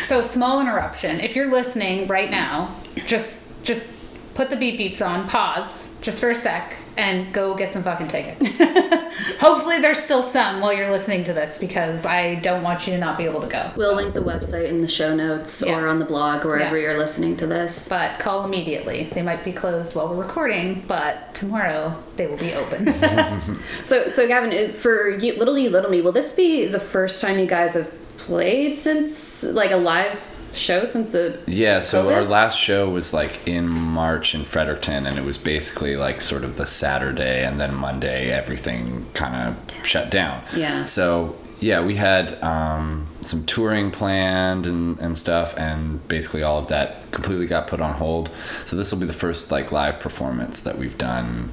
So 0.05 0.23
small 0.23 0.61
interruption. 0.61 1.19
If 1.19 1.35
you're 1.35 1.51
listening 1.51 2.07
right 2.07 2.31
now, 2.31 2.73
just 3.07 3.63
just 3.65 3.93
put 4.35 4.51
the 4.51 4.57
beep 4.57 4.79
beeps 4.79 5.05
on, 5.07 5.29
pause 5.29 5.95
just 6.01 6.21
for 6.21 6.31
a 6.31 6.35
sec, 6.35 6.75
and 6.97 7.33
go 7.33 7.55
get 7.55 7.71
some 7.73 7.83
fucking 7.83 8.09
tickets. 8.09 8.41
Hopefully, 9.41 9.81
there's 9.81 9.99
still 9.99 10.23
some 10.23 10.61
while 10.61 10.73
you're 10.73 10.91
listening 10.91 11.25
to 11.25 11.33
this 11.33 11.59
because 11.59 12.05
I 12.07 12.37
don't 12.37 12.63
want 12.63 12.87
you 12.87 12.93
to 12.95 12.99
not 12.99 13.19
be 13.19 13.25
able 13.25 13.41
to 13.43 13.47
go. 13.47 13.71
We'll 13.77 13.95
link 13.95 14.15
the 14.15 14.21
website 14.23 14.69
in 14.69 14.81
the 14.81 14.89
show 14.89 15.15
notes 15.15 15.63
Yeah. 15.67 15.79
or 15.79 15.89
on 15.89 15.99
the 15.99 16.05
blog 16.05 16.45
wherever 16.45 16.77
Yeah. 16.77 16.91
you're 16.91 16.99
listening 16.99 17.37
to 17.39 17.47
this. 17.47 17.89
But 17.89 18.19
call 18.19 18.45
immediately. 18.45 19.05
They 19.13 19.23
might 19.23 19.45
be 19.45 19.53
closed 19.53 19.95
while 19.95 20.09
we're 20.09 20.23
recording, 20.23 20.85
but 20.87 21.35
tomorrow 21.35 21.97
they 22.17 22.27
will 22.27 22.39
be 22.39 22.53
open. 22.55 22.93
So, 23.85 24.09
so 24.09 24.27
Gavin, 24.27 24.73
for 24.75 25.11
you, 25.11 25.37
Little 25.37 25.57
You 25.59 25.71
Little 25.71 25.91
Me, 25.91 26.01
will 26.03 26.13
this 26.13 26.33
be 26.35 26.67
the 26.67 26.81
first 26.81 27.21
time 27.21 27.39
you 27.39 27.47
guys 27.47 27.75
have 27.75 27.93
played 28.19 28.77
since 28.79 29.43
like 29.43 29.71
a 29.71 29.77
live 29.77 30.21
show 30.53 30.85
since 30.85 31.13
the? 31.13 31.39
Yeah, 31.47 31.81
so 31.81 32.05
COVID? 32.05 32.15
our 32.15 32.25
last 32.25 32.59
show 32.59 32.89
was 32.89 33.13
like 33.15 33.47
in 33.49 33.69
March 33.69 34.35
in 34.35 34.45
Fredericton, 34.45 35.07
and 35.07 35.19
it 35.19 35.25
was 35.25 35.39
basically 35.39 35.97
like 35.97 36.21
sort 36.21 36.45
of 36.45 36.57
the 36.57 36.67
Saturday, 36.67 37.45
and 37.45 37.61
then 37.61 37.75
Monday 37.75 38.31
everything 38.31 39.07
kind 39.15 39.35
of 39.37 39.87
shut 39.87 40.11
down. 40.11 40.43
Yeah. 40.55 40.85
So 40.85 41.37
yeah, 41.61 41.85
we 41.85 41.95
had 41.97 42.43
um, 42.43 43.07
some 43.21 43.45
touring 43.45 43.91
planned 43.91 44.67
and, 44.67 44.99
and 44.99 45.17
stuff, 45.17 45.57
and 45.59 46.07
basically 46.09 46.43
all 46.43 46.59
of 46.59 46.69
that 46.69 47.11
completely 47.11 47.47
got 47.47 47.67
put 47.67 47.81
on 47.81 47.95
hold. 47.95 48.31
So 48.65 48.77
this 48.77 48.91
will 48.93 48.99
be 49.01 49.07
the 49.07 49.13
first 49.13 49.51
like 49.53 49.71
live 49.71 50.01
performance 50.01 50.61
that 50.63 50.79
we've 50.79 50.97
done 50.97 51.51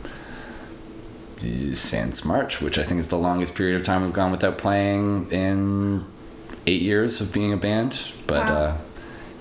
since 1.73 2.25
March, 2.25 2.61
which 2.61 2.77
I 2.79 2.83
think 2.83 2.99
is 2.99 3.09
the 3.09 3.17
longest 3.17 3.53
period 3.53 3.79
of 3.79 3.85
time 3.85 4.03
we've 4.03 4.13
gone 4.13 4.31
without 4.31 4.57
playing 4.57 5.29
in 5.31 6.03
eight 6.65 6.81
years 6.81 7.21
of 7.21 7.31
being 7.31 7.53
a 7.53 7.57
band. 7.57 8.11
But 8.25 8.47
Wow. 8.49 8.55
uh, 8.55 8.77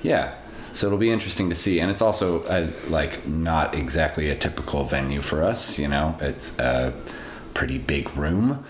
yeah, 0.07 0.35
so 0.73 0.87
it'll 0.87 0.99
be 0.99 1.11
interesting 1.11 1.49
to 1.49 1.55
see, 1.55 1.81
and 1.81 1.90
it's 1.90 2.03
also 2.03 2.42
uh 2.45 2.66
like 2.88 3.27
not 3.27 3.75
exactly 3.75 4.31
a 4.31 4.37
typical 4.37 4.85
venue 4.85 5.23
for 5.23 5.42
us. 5.42 5.79
You 5.79 5.88
know, 5.88 6.16
it's 6.21 6.59
a 6.59 6.92
pretty 7.55 7.79
big 7.79 8.14
room. 8.16 8.64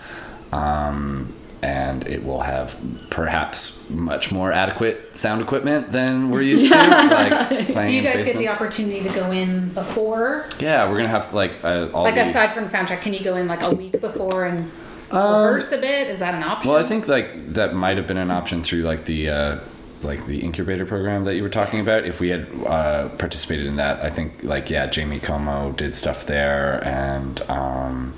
Um, 0.51 1.33
and 1.61 2.05
it 2.07 2.23
will 2.23 2.41
have 2.41 2.75
perhaps 3.09 3.89
much 3.89 4.31
more 4.31 4.51
adequate 4.51 5.17
sound 5.17 5.41
equipment 5.41 5.91
than 5.91 6.29
we're 6.29 6.43
used 6.43 6.71
to. 6.71 6.77
Like 7.77 7.87
Do 7.87 7.93
you 7.93 8.03
guys 8.03 8.23
get 8.23 8.37
the 8.37 8.49
opportunity 8.49 9.01
to 9.07 9.13
go 9.13 9.31
in 9.31 9.69
before? 9.69 10.47
Yeah, 10.59 10.87
we're 10.89 10.97
gonna 10.97 11.09
have 11.09 11.33
like 11.33 11.53
uh, 11.63 11.89
all 11.93 12.03
Like 12.03 12.15
the, 12.15 12.21
aside 12.21 12.53
from 12.53 12.65
soundcheck, 12.65 13.01
can 13.01 13.13
you 13.13 13.23
go 13.23 13.35
in 13.35 13.47
like 13.47 13.63
a 13.63 13.71
week 13.71 13.99
before 13.99 14.45
and 14.45 14.71
rehearse 15.11 15.71
a 15.71 15.79
bit? 15.79 16.07
Is 16.09 16.19
that 16.19 16.35
an 16.35 16.43
option? 16.43 16.69
Um, 16.69 16.75
Well, 16.75 16.85
I 16.85 16.87
think 16.87 17.07
like 17.07 17.53
that 17.53 17.73
might 17.73 17.97
have 17.97 18.07
been 18.07 18.17
an 18.17 18.31
option 18.31 18.61
through 18.63 18.83
like 18.83 19.05
the 19.05 19.29
uh, 19.29 19.59
like 20.03 20.25
the 20.27 20.39
incubator 20.41 20.85
program 20.85 21.23
that 21.25 21.35
you 21.35 21.43
were 21.43 21.49
talking 21.49 21.79
about. 21.79 22.05
If 22.05 22.19
we 22.19 22.29
had 22.29 22.47
uh, 22.65 23.09
participated 23.17 23.65
in 23.65 23.77
that, 23.77 24.03
I 24.03 24.09
think 24.09 24.43
like 24.43 24.69
yeah, 24.69 24.87
Jamie 24.87 25.19
Como 25.19 25.71
did 25.71 25.95
stuff 25.95 26.25
there, 26.27 26.83
and 26.85 27.41
um, 27.49 28.13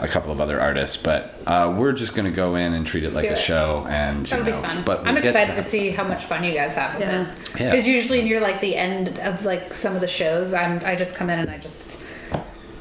a 0.00 0.08
couple 0.08 0.30
of 0.32 0.40
other 0.40 0.60
artists. 0.60 0.96
But 1.02 1.34
uh, 1.46 1.74
we're 1.76 1.92
just 1.92 2.14
gonna 2.14 2.30
go 2.30 2.54
in 2.56 2.72
and 2.74 2.86
treat 2.86 3.04
it 3.04 3.12
like 3.14 3.22
Do 3.24 3.30
a 3.30 3.32
it. 3.32 3.38
show, 3.38 3.86
and 3.88 4.26
That'll 4.26 4.46
you 4.46 4.52
be 4.52 4.58
fun. 4.58 4.84
But 4.84 5.06
I'm 5.06 5.16
excited 5.16 5.54
to 5.56 5.62
see 5.62 5.90
how 5.90 6.04
much 6.04 6.24
fun 6.24 6.44
you 6.44 6.52
guys 6.52 6.74
have 6.74 6.98
with 6.98 7.08
Yeah. 7.08 7.22
it. 7.22 7.60
Yeah. 7.60 7.70
Because 7.70 7.86
usually 7.88 8.22
near 8.22 8.40
like 8.40 8.60
the 8.60 8.76
end 8.76 9.18
of 9.20 9.44
like 9.44 9.72
some 9.74 9.94
of 9.94 10.00
the 10.00 10.08
shows, 10.08 10.52
I'm 10.52 10.80
I 10.84 10.96
just 10.96 11.14
come 11.16 11.30
in 11.30 11.38
and 11.38 11.50
I 11.50 11.58
just 11.58 12.02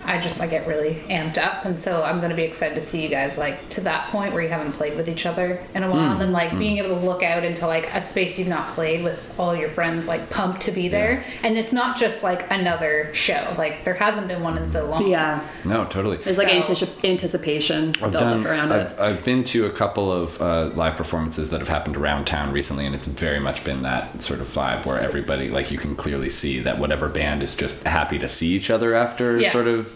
I 0.04 0.20
just 0.20 0.42
I 0.42 0.48
get 0.48 0.68
really 0.68 0.96
amped 1.10 1.38
up, 1.38 1.64
and 1.66 1.78
so 1.78 2.04
I'm 2.04 2.20
gonna 2.22 2.36
be 2.36 2.44
excited 2.44 2.76
to 2.76 2.82
see 2.82 3.04
you 3.04 3.10
guys 3.10 3.38
like 3.38 3.70
to 3.70 3.82
that 3.82 4.10
point 4.10 4.34
where 4.34 4.42
you 4.42 4.50
haven't 4.50 4.74
played 4.74 4.96
with 4.98 5.08
each 5.08 5.26
other 5.26 5.62
in 5.76 5.84
a 5.84 5.90
while, 5.90 6.06
Hmm. 6.06 6.12
and 6.14 6.22
then 6.22 6.32
like 6.32 6.58
being 6.58 6.78
able 6.80 6.90
to 6.90 6.96
look 7.06 7.24
out 7.24 7.44
into 7.44 7.68
like 7.68 7.94
a 7.94 8.02
space 8.02 8.38
you've 8.40 8.48
not 8.48 8.68
played 8.70 9.04
with 9.04 9.34
all 9.40 9.56
your 9.56 9.70
friends, 9.70 10.08
like 10.08 10.30
pumped 10.30 10.62
to 10.64 10.72
be 10.72 10.88
there, 10.88 11.24
and 11.44 11.58
it's 11.58 11.72
not 11.72 11.98
just 11.98 12.24
like 12.24 12.50
another 12.52 13.10
show. 13.14 13.54
Like 13.58 13.84
there 13.86 13.94
hasn't 13.94 14.28
been 14.28 14.42
one 14.44 14.58
in 14.58 14.68
so 14.68 14.86
long. 14.88 15.08
Yeah, 15.08 15.42
No, 15.66 15.86
totally. 15.86 16.18
there's 16.18 16.38
like 16.38 16.50
So- 16.50 16.74
antici- 16.74 17.10
anticipation 17.10 17.90
I've 18.02 18.12
built 18.12 18.14
done. 18.14 18.40
up 18.42 18.46
around 18.46 18.72
I've, 18.74 18.82
it. 18.92 19.00
I've 19.00 19.24
been 19.24 19.44
to 19.46 19.66
a 19.68 19.72
couple 19.72 20.12
of 20.12 20.42
uh, 20.42 20.72
live 20.74 20.96
performances 20.96 21.50
that 21.52 21.60
have 21.60 21.70
happened 21.70 21.96
around 21.96 22.26
town 22.26 22.52
recently, 22.52 22.86
and 22.86 22.96
it's 22.96 23.06
very 23.06 23.40
much 23.40 23.64
been 23.64 23.84
that 23.84 24.22
sort 24.22 24.42
of 24.42 24.48
vibe 24.48 24.86
where 24.86 25.00
everybody, 25.00 25.50
like, 25.50 25.72
you 25.72 25.78
can 25.78 25.96
clearly 25.96 26.30
see 26.30 26.60
that 26.60 26.80
whatever 26.80 27.08
band 27.08 27.44
is 27.44 27.54
just 27.54 27.84
happy 27.86 28.18
to 28.20 28.28
see 28.28 28.50
each 28.50 28.70
other 28.70 28.94
after 28.96 29.40
Yeah. 29.40 29.52
sort 29.52 29.68
of 29.68 29.91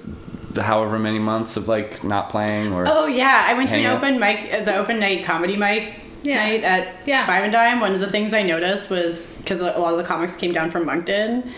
however 0.55 0.97
many 0.97 1.19
months 1.19 1.58
of 1.58 1.67
like 1.67 2.03
not 2.03 2.29
playing 2.29 2.71
or. 2.73 2.86
Oh 2.88 3.05
yeah, 3.08 3.45
I 3.47 3.53
went 3.55 3.69
to 3.69 3.75
an 3.75 3.84
Hang 3.84 3.91
out. 3.93 3.97
open 4.03 4.19
mic, 4.19 4.53
uh, 4.53 4.63
the 4.63 4.75
open 4.77 4.99
night 4.99 5.25
comedy 5.25 5.58
mic 5.58 5.93
Yeah. 6.23 6.38
night 6.38 6.63
at 6.63 6.88
Yeah. 7.05 7.25
Five 7.25 7.43
and 7.43 7.51
Dime. 7.51 7.79
One 7.81 7.93
of 7.93 7.99
the 7.99 8.10
things 8.10 8.34
I 8.34 8.43
noticed 8.43 8.89
was 8.89 9.36
because 9.39 9.60
a 9.62 9.65
lot 9.77 9.91
of 9.91 9.97
the 9.97 10.03
comics 10.05 10.36
came 10.38 10.53
down 10.53 10.71
from 10.71 10.86
Moncton, 10.86 11.51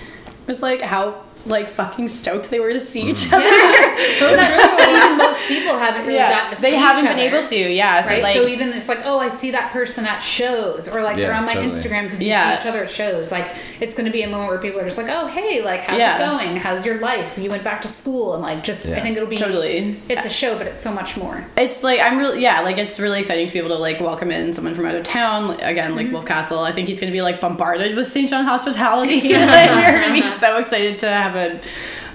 was 0.48 0.62
like 0.64 0.82
how 0.82 1.22
like 1.48 1.68
fucking 1.68 2.08
stoked 2.08 2.50
they 2.50 2.60
were 2.60 2.74
to 2.74 2.80
see 2.80 3.10
each 3.10 3.26
mm. 3.30 3.34
other. 3.34 3.44
But 4.20 4.36
that- 4.36 5.08
even 5.08 5.18
most 5.18 5.48
people 5.48 5.78
haven't 5.78 6.06
really 6.06 6.20
gotten 6.20 6.50
to 6.52 6.56
see 6.56 6.62
they 6.72 6.76
haven't 6.76 7.04
been 7.06 7.14
other. 7.14 7.38
able 7.38 7.48
to. 7.48 7.56
Yeah, 7.56 8.02
so 8.02 8.10
right? 8.10 8.24
like 8.24 8.36
so 8.36 8.48
even 8.48 8.70
it's 8.70 8.88
like, 8.88 9.02
oh, 9.06 9.20
I 9.20 9.30
see 9.30 9.52
that 9.52 9.72
person 9.72 10.06
at 10.06 10.20
shows, 10.20 10.88
or 10.88 11.02
like 11.02 11.18
they're 11.18 11.34
on 11.34 11.46
my 11.46 11.54
totally. 11.54 11.74
Instagram 11.74 12.04
because 12.04 12.20
we 12.20 12.28
Yeah. 12.28 12.56
see 12.56 12.62
each 12.62 12.68
other 12.68 12.84
at 12.84 12.92
shows. 12.92 13.32
Like 13.32 13.54
it's 13.80 13.96
going 13.96 14.06
to 14.06 14.12
be 14.12 14.24
a 14.24 14.30
moment 14.30 14.50
where 14.50 14.60
people 14.60 14.80
are 14.80 14.86
just 14.86 14.98
like, 14.98 15.08
oh, 15.10 15.28
hey, 15.28 15.62
like 15.64 15.82
how's 15.82 16.00
Yeah. 16.00 16.16
it 16.16 16.26
going? 16.26 16.56
How's 16.58 16.86
your 16.86 17.00
life? 17.00 17.38
You 17.38 17.50
went 17.50 17.64
back 17.64 17.82
to 17.84 17.88
school, 17.88 18.34
and 18.34 18.42
like 18.42 18.64
just 18.64 18.88
I 18.88 19.00
think 19.02 19.18
it'll 19.18 19.30
be 19.30 19.38
Totally. 19.38 19.98
It's 20.10 20.26
a 20.26 20.30
show, 20.30 20.58
but 20.58 20.68
it's 20.68 20.80
so 20.80 20.92
much 20.92 21.18
more. 21.18 21.46
it's 21.56 21.84
like 21.84 22.00
I'm 22.00 22.18
really 22.18 22.42
yeah, 22.42 22.62
like 22.62 22.78
it's 22.78 23.00
really 23.00 23.20
exciting 23.20 23.48
to 23.48 23.54
be 23.54 23.60
able 23.60 23.70
to 23.70 23.76
like 23.76 24.00
welcome 24.00 24.32
in 24.32 24.54
someone 24.54 24.76
from 24.76 24.86
out 24.86 24.96
of 24.96 25.04
town. 25.04 25.48
Like, 25.50 25.62
Again, 25.62 25.96
like 25.96 26.06
mm-hmm. 26.06 26.14
Wolf 26.14 26.26
Castle. 26.26 26.60
I 26.60 26.72
think 26.72 26.88
he's 26.88 27.00
going 27.00 27.12
to 27.12 27.16
be 27.16 27.22
like 27.22 27.40
bombarded 27.42 27.96
with 27.96 28.08
St. 28.08 28.30
John 28.30 28.46
hospitality. 28.46 29.22
like, 29.34 29.70
we're 29.70 30.02
going 30.02 30.16
to 30.16 30.22
be 30.22 30.38
so 30.38 30.58
excited 30.58 31.00
to 31.00 31.10
have 31.10 31.36
a 31.38 31.60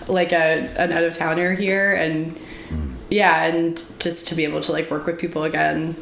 like 0.09 0.33
a 0.33 0.69
an 0.79 0.93
out 0.93 1.05
of 1.05 1.15
towner 1.15 1.53
here, 1.55 1.95
and 1.95 2.37
hmm. 2.69 2.95
yeah, 3.11 3.45
and 3.45 3.83
just 3.99 4.29
to 4.29 4.35
be 4.35 4.45
able 4.45 4.61
to 4.63 4.73
like 4.73 4.91
work 4.91 5.07
with 5.07 5.19
people 5.19 5.45
again, 5.45 5.97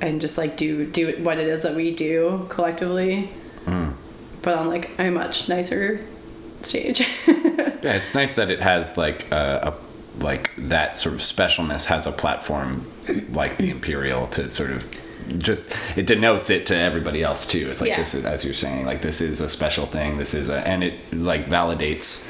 and 0.00 0.20
just 0.20 0.38
like 0.38 0.56
do 0.56 0.86
do 0.86 1.16
what 1.22 1.38
it 1.38 1.46
is 1.46 1.62
that 1.62 1.74
we 1.74 1.94
do 1.94 2.46
collectively, 2.48 3.26
hmm. 3.64 3.90
but 4.42 4.56
on 4.56 4.68
like 4.68 4.90
a 4.98 5.10
much 5.10 5.48
nicer 5.48 6.04
stage. 6.62 7.06
Yeah, 7.80 7.94
it's 7.94 8.12
nice 8.12 8.34
that 8.34 8.50
it 8.50 8.60
has 8.60 8.96
like 8.96 9.30
a, 9.30 9.72
a 9.72 10.24
like 10.24 10.50
that 10.58 10.96
sort 10.96 11.14
of 11.14 11.20
specialness 11.20 11.86
has 11.86 12.08
a 12.08 12.12
platform 12.12 12.90
like 13.30 13.56
the 13.56 13.70
Imperial 13.70 14.26
to 14.28 14.52
sort 14.52 14.72
of 14.72 14.84
just 15.38 15.72
it 15.96 16.06
denotes 16.06 16.50
it 16.50 16.66
to 16.66 16.76
everybody 16.76 17.22
else 17.22 17.46
too. 17.46 17.68
It's 17.70 17.80
like 17.80 17.90
Yeah. 17.90 17.98
this 17.98 18.14
is 18.14 18.24
as 18.24 18.44
you're 18.44 18.54
saying, 18.54 18.84
like 18.84 19.02
this 19.02 19.20
is 19.20 19.40
a 19.40 19.48
special 19.48 19.86
thing. 19.86 20.18
This 20.18 20.34
is 20.34 20.48
a 20.48 20.66
and 20.66 20.82
it 20.82 21.12
like 21.12 21.46
validates 21.46 22.28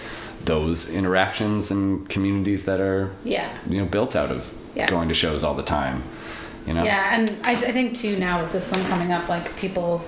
those 0.48 0.92
interactions 0.94 1.70
and 1.70 2.08
communities 2.08 2.64
that 2.64 2.80
are 2.80 3.10
Yeah. 3.22 3.48
you 3.68 3.78
know 3.80 3.84
built 3.86 4.16
out 4.16 4.30
of 4.32 4.52
Yeah. 4.74 4.86
going 4.88 5.08
to 5.08 5.14
shows 5.14 5.44
all 5.44 5.54
the 5.54 5.62
time. 5.62 6.02
You 6.66 6.74
know? 6.74 6.84
Yeah, 6.84 7.14
and 7.14 7.34
I, 7.44 7.52
I 7.52 7.72
think 7.76 7.96
too 7.96 8.16
now 8.18 8.42
with 8.42 8.52
this 8.52 8.70
one 8.72 8.84
coming 8.86 9.12
up, 9.12 9.28
like 9.28 9.54
people 9.56 10.02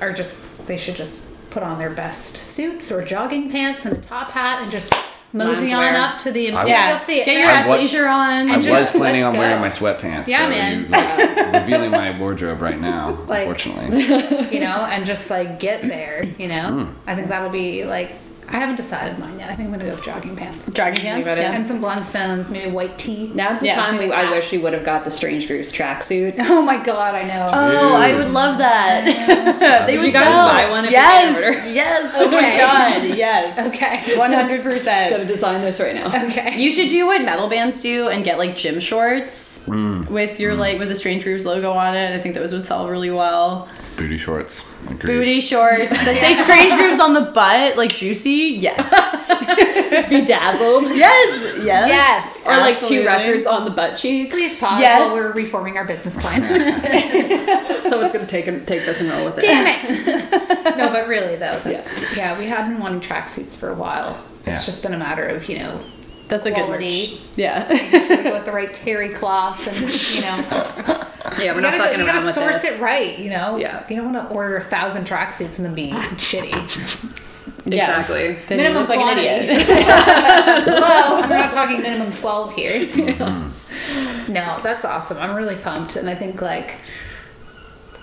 are 0.00 0.12
just 0.12 0.36
they 0.66 0.76
should 0.76 0.96
just 0.96 1.28
put 1.50 1.62
on 1.62 1.78
their 1.78 1.90
best 1.90 2.36
suits 2.36 2.90
or 2.92 3.04
jogging 3.04 3.50
pants 3.50 3.86
and 3.86 3.96
a 3.96 4.00
top 4.00 4.30
hat 4.32 4.62
and 4.62 4.70
just 4.72 4.92
mosey 5.32 5.72
on 5.72 5.82
Loungewear. 5.82 6.14
up 6.14 6.18
to 6.20 6.30
the 6.32 6.46
Imperial 6.48 6.68
yeah, 6.68 6.98
Theater. 6.98 7.24
get 7.30 7.38
your 7.38 7.50
I 7.50 7.62
athleisure 7.78 8.08
on. 8.10 8.50
I 8.50 8.60
just- 8.60 8.68
was 8.68 8.90
planning 8.90 9.22
on 9.24 9.34
let's 9.34 9.40
wearing 9.40 9.60
my 9.60 9.68
sweatpants. 9.68 10.28
Yeah, 10.28 10.44
so 10.44 10.48
man. 10.50 10.82
You, 10.84 10.88
like, 10.88 11.52
revealing 11.60 11.90
my 11.90 12.16
wardrobe 12.18 12.60
right 12.62 12.80
now, 12.80 13.10
Like- 13.28 13.40
unfortunately. 13.40 14.00
you 14.54 14.60
know, 14.60 14.86
and 14.90 15.04
just 15.06 15.30
like 15.30 15.58
get 15.60 15.82
there, 15.82 16.24
you 16.38 16.48
know. 16.48 16.84
Hmm. 16.86 16.92
I 17.08 17.14
think 17.16 17.28
that'll 17.28 17.50
be 17.50 17.84
like 17.84 18.10
I 18.48 18.58
haven't 18.58 18.76
decided 18.76 19.18
mine 19.18 19.38
yet. 19.38 19.50
I 19.50 19.54
think 19.56 19.66
I'm 19.68 19.72
gonna 19.72 19.84
go 19.90 19.94
with 19.96 20.04
jogging 20.04 20.36
pants. 20.36 20.72
Jogging 20.72 21.00
pants, 21.00 21.26
about 21.26 21.38
yeah. 21.38 21.52
And 21.52 21.66
some 21.66 21.80
blundstones, 21.80 22.50
maybe 22.50 22.70
white 22.70 22.98
tee. 22.98 23.30
Now's 23.34 23.60
the 23.60 23.66
Yeah. 23.68 23.74
time 23.76 23.96
we, 23.98 24.12
I 24.12 24.30
wish 24.30 24.52
we 24.52 24.58
would 24.58 24.72
have 24.74 24.84
got 24.84 25.04
the 25.04 25.10
Strange 25.10 25.46
Grooves 25.46 25.72
tracksuit. 25.72 26.34
Oh 26.54 26.62
my 26.62 26.76
god, 26.82 27.14
I 27.14 27.24
know. 27.24 27.46
Oh, 27.50 27.94
I 27.96 28.14
would 28.14 28.30
love 28.32 28.58
that. 28.58 29.04
they 29.86 29.92
Did 29.94 29.98
would 29.98 30.06
you 30.06 30.12
guys 30.12 30.32
sell. 30.32 30.48
buy 30.50 30.70
one 30.70 30.84
if 30.84 30.90
you 30.90 30.96
yes, 30.96 31.36
pre-order? 31.36 31.68
yes. 31.70 32.14
Oh 32.18 32.30
my 32.30 32.36
Okay. 32.36 32.58
god, 32.58 33.16
yes. 33.16 33.58
Okay. 33.58 34.16
one 34.18 34.32
hundred 34.32 34.62
percent. 34.62 35.10
Gotta 35.10 35.24
design 35.24 35.62
this 35.62 35.80
right 35.80 35.94
now. 35.94 36.06
Okay. 36.28 36.58
You 36.60 36.70
should 36.70 36.90
do 36.90 37.06
what 37.06 37.22
metal 37.22 37.48
bands 37.48 37.80
do 37.80 38.08
and 38.08 38.24
get 38.24 38.38
like 38.38 38.56
gym 38.56 38.78
shorts 38.80 39.64
Hmm. 39.64 40.04
with 40.12 40.38
your 40.38 40.54
like 40.54 40.78
with 40.78 40.88
the 40.88 40.96
Strange 40.96 41.24
Grooves 41.24 41.46
logo 41.46 41.72
on 41.72 41.94
it. 41.94 42.14
I 42.14 42.18
think 42.18 42.34
those 42.34 42.52
would 42.52 42.64
sell 42.64 42.88
really 42.88 43.10
well. 43.10 43.68
Booty 43.96 44.18
shorts. 44.18 44.68
Agreed. 44.86 45.00
Booty 45.06 45.40
shorts 45.40 45.90
that 45.90 46.18
say 46.20 46.34
Strange 46.34 46.74
Grooves 46.74 46.98
on 47.00 47.12
the 47.14 47.30
butt, 47.32 47.76
like 47.76 47.90
juicy. 47.94 48.58
Yes, 48.60 48.76
Bedazzled. 50.10 50.84
yes, 50.96 51.56
yes, 51.64 51.88
Yes. 51.88 52.46
Or 52.46 52.56
like 52.56 52.80
two 52.80 53.04
records 53.06 53.46
on 53.46 53.64
the 53.64 53.70
butt 53.70 53.96
cheeks. 53.96 54.34
Please 54.34 54.58
pause 54.58 54.80
Yes. 54.80 55.00
while 55.06 55.14
we're 55.14 55.32
reforming 55.32 55.76
our 55.78 55.84
business 55.84 56.20
plan. 56.20 56.42
Someone's 57.88 58.12
gonna 58.12 58.26
take 58.26 58.46
take 58.66 58.84
this 58.84 59.00
and 59.00 59.10
roll 59.10 59.26
with 59.26 59.38
it. 59.38 59.42
Damn 59.42 59.66
it! 59.84 60.76
no, 60.76 60.88
but 60.90 61.06
really 61.08 61.36
though, 61.36 61.58
that's 61.60 62.16
yeah. 62.16 62.36
We 62.38 62.46
had 62.46 62.68
been 62.68 62.80
wanting 62.80 63.00
tracksuits 63.00 63.56
for 63.56 63.70
a 63.70 63.74
while. 63.74 64.20
It's 64.40 64.46
Yeah. 64.48 64.54
just 64.66 64.82
been 64.82 64.94
a 64.94 64.98
matter 64.98 65.24
of 65.26 65.48
you 65.48 65.58
know 65.60 65.80
That's 66.28 66.46
a 66.46 66.50
good 66.50 66.64
Quality. 66.64 67.10
merch. 67.12 67.20
Yeah. 67.36 67.68
we 68.16 68.24
go 68.24 68.32
with 68.32 68.44
the 68.44 68.52
right 68.52 68.72
terry 68.72 69.10
cloth 69.10 69.66
and 69.66 69.76
you 70.14 70.20
know 70.22 71.06
Yeah, 71.42 71.50
we're 71.52 71.56
you 71.56 71.60
not 71.62 71.72
gotta, 71.72 71.78
fucking 71.84 71.98
you 72.00 72.06
around 72.06 72.14
gotta 72.16 72.26
with 72.26 72.34
source 72.34 72.62
this. 72.62 72.78
it 72.78 72.82
right. 72.82 73.18
You 73.18 73.30
know, 73.30 73.56
Yeah. 73.56 73.84
You 73.88 73.96
don't 73.96 74.12
want 74.12 74.28
to 74.28 74.34
order 74.34 74.56
a 74.56 74.62
thousand 74.64 75.06
tracksuits 75.06 75.58
and 75.58 75.66
then 75.66 75.74
be 75.74 75.90
shitty. 76.16 76.52
Yeah. 77.66 78.00
Exactly. 78.00 78.36
Then 78.46 78.58
Minimum 78.58 78.80
look 78.82 78.88
like 78.90 78.98
an 79.00 79.18
idiot. 79.18 79.66
Hello, 79.66 81.20
we're 81.22 81.38
not 81.38 81.52
talking 81.52 81.80
minimum 81.82 82.12
twelve 82.12 82.54
here. 82.54 82.86
Mm-hmm. 82.86 84.32
no, 84.32 84.60
that's 84.62 84.84
awesome. 84.84 85.16
I'm 85.18 85.34
really 85.34 85.56
pumped, 85.56 85.96
and 85.96 86.08
I 86.08 86.14
think 86.14 86.40
like. 86.42 86.76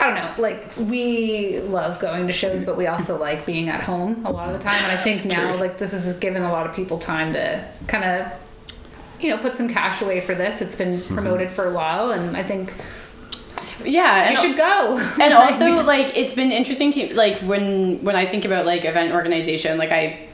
I 0.02 0.06
don't 0.08 0.16
know, 0.16 0.42
like 0.42 0.76
we 0.78 1.60
love 1.60 2.00
going 2.00 2.26
to 2.28 2.34
shows, 2.34 2.64
but 2.66 2.76
we 2.76 2.88
also 2.88 3.18
like 3.20 3.46
being 3.46 3.70
at 3.70 3.82
home 3.84 4.26
a 4.26 4.32
lot 4.32 4.48
of 4.48 4.54
the 4.54 4.60
time. 4.64 4.82
And 4.84 4.92
I 4.92 4.98
think 4.98 5.26
now, 5.26 5.46
Truth. 5.52 5.60
like 5.60 5.78
this 5.78 5.92
has 5.92 6.18
given 6.18 6.42
a 6.42 6.52
lot 6.52 6.68
of 6.68 6.76
people 6.76 6.98
time 6.98 7.34
to 7.34 7.64
kind 7.88 8.04
of, 8.04 8.32
you 9.20 9.30
know, 9.30 9.38
put 9.38 9.56
some 9.56 9.70
cash 9.72 10.02
away 10.02 10.20
for 10.20 10.34
this. 10.34 10.62
It's 10.62 10.76
been 10.76 10.98
Mm-hmm. 10.98 11.14
promoted 11.14 11.52
for 11.52 11.66
a 11.68 11.72
while, 11.74 12.12
and 12.12 12.36
I 12.36 12.42
think 12.42 12.74
Yeah. 13.86 14.24
you 14.24 14.30
and- 14.30 14.38
should 14.40 14.58
go. 14.58 14.98
and 15.22 15.34
Like, 15.34 15.34
also 15.34 15.84
like 15.96 16.18
it's 16.18 16.34
been 16.34 16.52
interesting 16.52 16.92
to 16.94 17.14
like 17.16 17.38
when 17.42 18.04
when 18.04 18.16
i 18.16 18.26
think 18.26 18.46
about 18.46 18.66
like 18.66 18.86
event 18.86 19.14
organization 19.14 19.78
like 19.78 19.92
i 19.92 20.28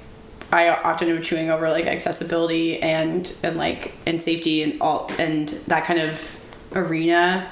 i 0.52 0.70
often 0.70 1.10
am 1.10 1.22
chewing 1.22 1.50
over 1.50 1.70
like 1.70 1.86
accessibility 1.86 2.82
and 2.82 3.34
and 3.44 3.58
like 3.58 3.92
and 4.06 4.22
safety 4.22 4.64
and 4.64 4.82
all 4.82 5.12
and 5.20 5.50
that 5.68 5.84
kind 5.86 6.00
of 6.00 6.40
arena 6.74 7.50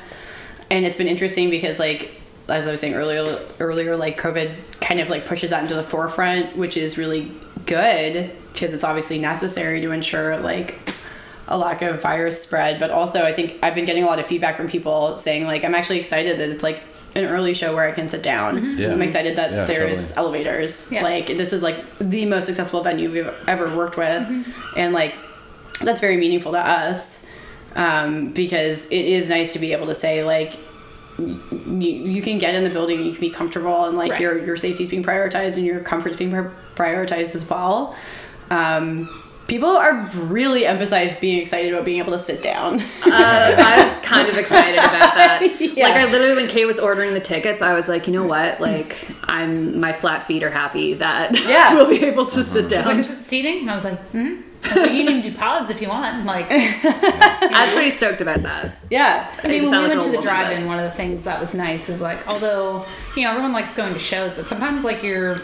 and 0.75 0.85
it's 0.85 0.95
been 0.95 1.07
interesting 1.07 1.49
because 1.49 1.79
like 1.79 2.11
as 2.47 2.67
i 2.67 2.71
was 2.71 2.79
saying 2.79 2.93
earlier 2.93 3.39
earlier 3.59 3.95
like 3.95 4.19
covid 4.19 4.53
kind 4.81 4.99
of 4.99 5.09
like 5.09 5.25
pushes 5.25 5.49
that 5.49 5.63
into 5.63 5.73
the 5.75 5.83
forefront 5.83 6.55
which 6.57 6.75
is 6.77 6.97
really 6.97 7.31
good 7.65 8.29
because 8.53 8.73
it's 8.73 8.83
obviously 8.83 9.17
necessary 9.19 9.81
to 9.81 9.91
ensure 9.91 10.38
like 10.38 10.75
a 11.47 11.57
lack 11.57 11.81
of 11.81 12.01
virus 12.01 12.41
spread 12.43 12.79
but 12.79 12.91
also 12.91 13.23
i 13.23 13.31
think 13.33 13.57
i've 13.63 13.73
been 13.75 13.85
getting 13.85 14.03
a 14.03 14.05
lot 14.05 14.19
of 14.19 14.25
feedback 14.25 14.57
from 14.57 14.67
people 14.67 15.15
saying 15.17 15.45
like 15.45 15.63
i'm 15.63 15.73
actually 15.75 15.97
excited 15.97 16.38
that 16.39 16.49
it's 16.49 16.63
like 16.63 16.81
an 17.15 17.23
early 17.25 17.53
show 17.53 17.73
where 17.73 17.88
i 17.88 17.91
can 17.91 18.09
sit 18.09 18.21
down 18.21 18.77
Yeah. 18.77 18.91
i'm 18.91 19.01
excited 19.01 19.38
that 19.38 19.51
Yeah, 19.51 19.65
there's 19.65 20.09
totally. 20.11 20.25
elevators 20.45 20.91
Yeah. 20.91 21.03
like 21.03 21.27
this 21.27 21.53
is 21.53 21.63
like 21.63 21.77
the 21.99 22.25
most 22.25 22.45
successful 22.45 22.81
venue 22.83 23.09
we've 23.11 23.33
ever 23.47 23.73
worked 23.75 23.95
with 23.97 24.23
and 24.75 24.93
like 24.93 25.13
that's 25.81 26.01
very 26.01 26.17
meaningful 26.17 26.51
to 26.53 26.59
us 26.59 27.25
um, 27.75 28.31
because 28.31 28.85
it 28.89 29.05
is 29.05 29.29
nice 29.29 29.51
to 29.53 29.59
be 29.59 29.73
able 29.73 29.88
to 29.88 29.95
say 29.95 30.23
like 30.23 30.57
you, 31.17 31.89
you 31.89 32.21
can 32.21 32.38
get 32.39 32.56
in 32.56 32.63
the 32.63 32.69
building 32.69 32.97
and 32.97 33.06
you 33.06 33.12
can 33.13 33.21
be 33.21 33.30
comfortable 33.30 33.86
and 33.86 33.97
like 33.97 34.12
Right. 34.12 34.21
your 34.21 34.43
your 34.45 34.56
is 34.56 34.89
being 34.89 35.04
prioritized 35.04 35.56
and 35.58 35.65
your 35.65 35.80
comfort's 35.80 36.17
being 36.17 36.32
prioritized 36.75 37.36
as 37.36 37.49
well 37.49 37.95
um, 38.51 39.10
people 39.47 39.69
are 39.69 40.06
really 40.15 40.65
emphasized 40.65 41.19
being 41.21 41.39
excited 41.41 41.71
about 41.73 41.86
being 41.86 41.99
able 41.99 42.12
to 42.12 42.19
sit 42.19 42.41
down 42.43 42.80
Uh, 42.80 43.56
I 43.58 43.84
was 43.84 43.99
kind 43.99 44.28
of 44.28 44.38
excited 44.38 44.75
about 44.80 44.91
that. 45.15 45.41
Yeah. 45.75 45.86
Like 45.89 45.95
I 45.95 46.12
literally, 46.12 46.36
when 46.36 46.47
Kate 46.49 46.65
was 46.65 46.80
ordering 46.80 47.13
the 47.13 47.19
tickets, 47.19 47.62
I 47.62 47.73
was 47.73 47.89
like, 47.89 48.08
you 48.08 48.13
know 48.13 48.25
what? 48.25 48.60
Like 48.62 48.95
I'm, 49.25 49.80
my 49.80 49.91
flat 49.93 50.25
feet 50.25 50.41
are 50.43 50.49
happy 50.49 50.93
that 50.95 51.34
Yeah. 51.47 51.73
we'll 51.75 51.89
be 51.89 52.04
able 52.06 52.25
to 52.28 52.43
sit 52.43 52.71
I 52.73 52.78
was 52.78 52.86
like, 52.86 52.86
down. 52.86 52.99
is 52.99 53.10
it 53.12 53.21
seating? 53.21 53.60
And 53.62 53.71
I 53.71 53.75
was 53.75 53.84
like, 53.84 53.99
hmm. 54.12 54.36
I 54.65 54.86
you 54.86 54.88
can 54.88 54.95
even 54.95 55.21
do 55.21 55.34
pods 55.34 55.69
if 55.69 55.82
you 55.82 55.89
want. 55.89 56.25
Like, 56.25 56.47
I 56.49 57.63
was 57.65 57.73
pretty 57.73 57.91
stoked 57.91 58.21
about 58.21 58.43
that. 58.43 58.78
yeah 58.89 59.32
I 59.43 59.47
mean, 59.47 59.63
when 59.63 59.71
we 59.71 59.78
like 59.78 59.89
went 59.89 60.01
to 60.04 60.12
the 60.17 60.21
drive-in, 60.21 60.62
but- 60.63 60.67
one 60.67 60.80
of 60.80 60.86
the 60.86 60.91
things 60.91 61.23
that 61.25 61.39
was 61.39 61.54
nice 61.54 61.89
is 61.89 62.01
like, 62.01 62.28
although 62.28 62.86
you 63.15 63.23
know 63.23 63.32
everyone 63.32 63.54
likes 63.54 63.75
going 63.75 63.93
to 63.93 63.99
shows, 63.99 64.36
but 64.36 64.47
sometimes 64.47 64.84
like 64.84 65.04
your 65.04 65.39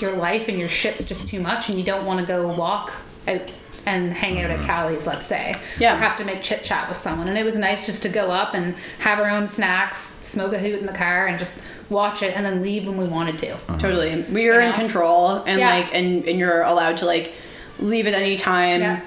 your 0.00 0.12
life 0.12 0.48
and 0.48 0.58
your 0.58 0.68
shit's 0.68 1.04
just 1.06 1.28
too 1.28 1.40
much, 1.40 1.68
and 1.68 1.78
you 1.78 1.84
don't 1.84 2.06
want 2.06 2.20
to 2.20 2.26
go 2.26 2.48
walk 2.48 2.92
out 3.28 3.42
and 3.86 4.12
hang 4.12 4.40
out 4.42 4.50
at 4.50 4.58
mm-hmm. 4.58 4.66
Callie's, 4.68 5.06
let's 5.06 5.26
say, 5.26 5.54
Yeah. 5.78 5.94
or 5.94 5.98
have 5.98 6.16
to 6.18 6.24
make 6.24 6.42
chit 6.42 6.62
chat 6.62 6.88
with 6.88 6.98
someone. 6.98 7.28
And 7.28 7.38
it 7.38 7.44
was 7.44 7.56
nice 7.56 7.86
just 7.86 8.02
to 8.02 8.08
go 8.10 8.30
up 8.30 8.52
and 8.54 8.74
have 8.98 9.18
our 9.18 9.30
own 9.30 9.48
snacks, 9.48 9.98
smoke 9.98 10.52
a 10.52 10.58
hoot 10.58 10.80
in 10.80 10.86
the 10.86 10.92
car, 10.92 11.26
and 11.26 11.38
just 11.38 11.64
watch 11.88 12.22
it, 12.22 12.36
and 12.36 12.44
then 12.44 12.62
leave 12.62 12.86
when 12.86 12.96
we 12.98 13.06
wanted 13.06 13.38
to. 13.38 13.52
Uh-huh. 13.54 13.78
totally 13.78 14.22
we 14.24 14.48
are 14.48 14.60
You 14.60 14.68
in 14.68 14.72
control 14.74 15.36
and 15.46 15.58
Yeah. 15.60 15.70
like 15.70 15.94
and, 15.94 16.24
and 16.26 16.38
you're 16.38 16.62
allowed 16.62 16.98
to 16.98 17.06
like 17.06 17.32
leave 17.80 18.06
at 18.06 18.14
any 18.14 18.36
time 18.36 18.80
Yeah. 18.80 19.00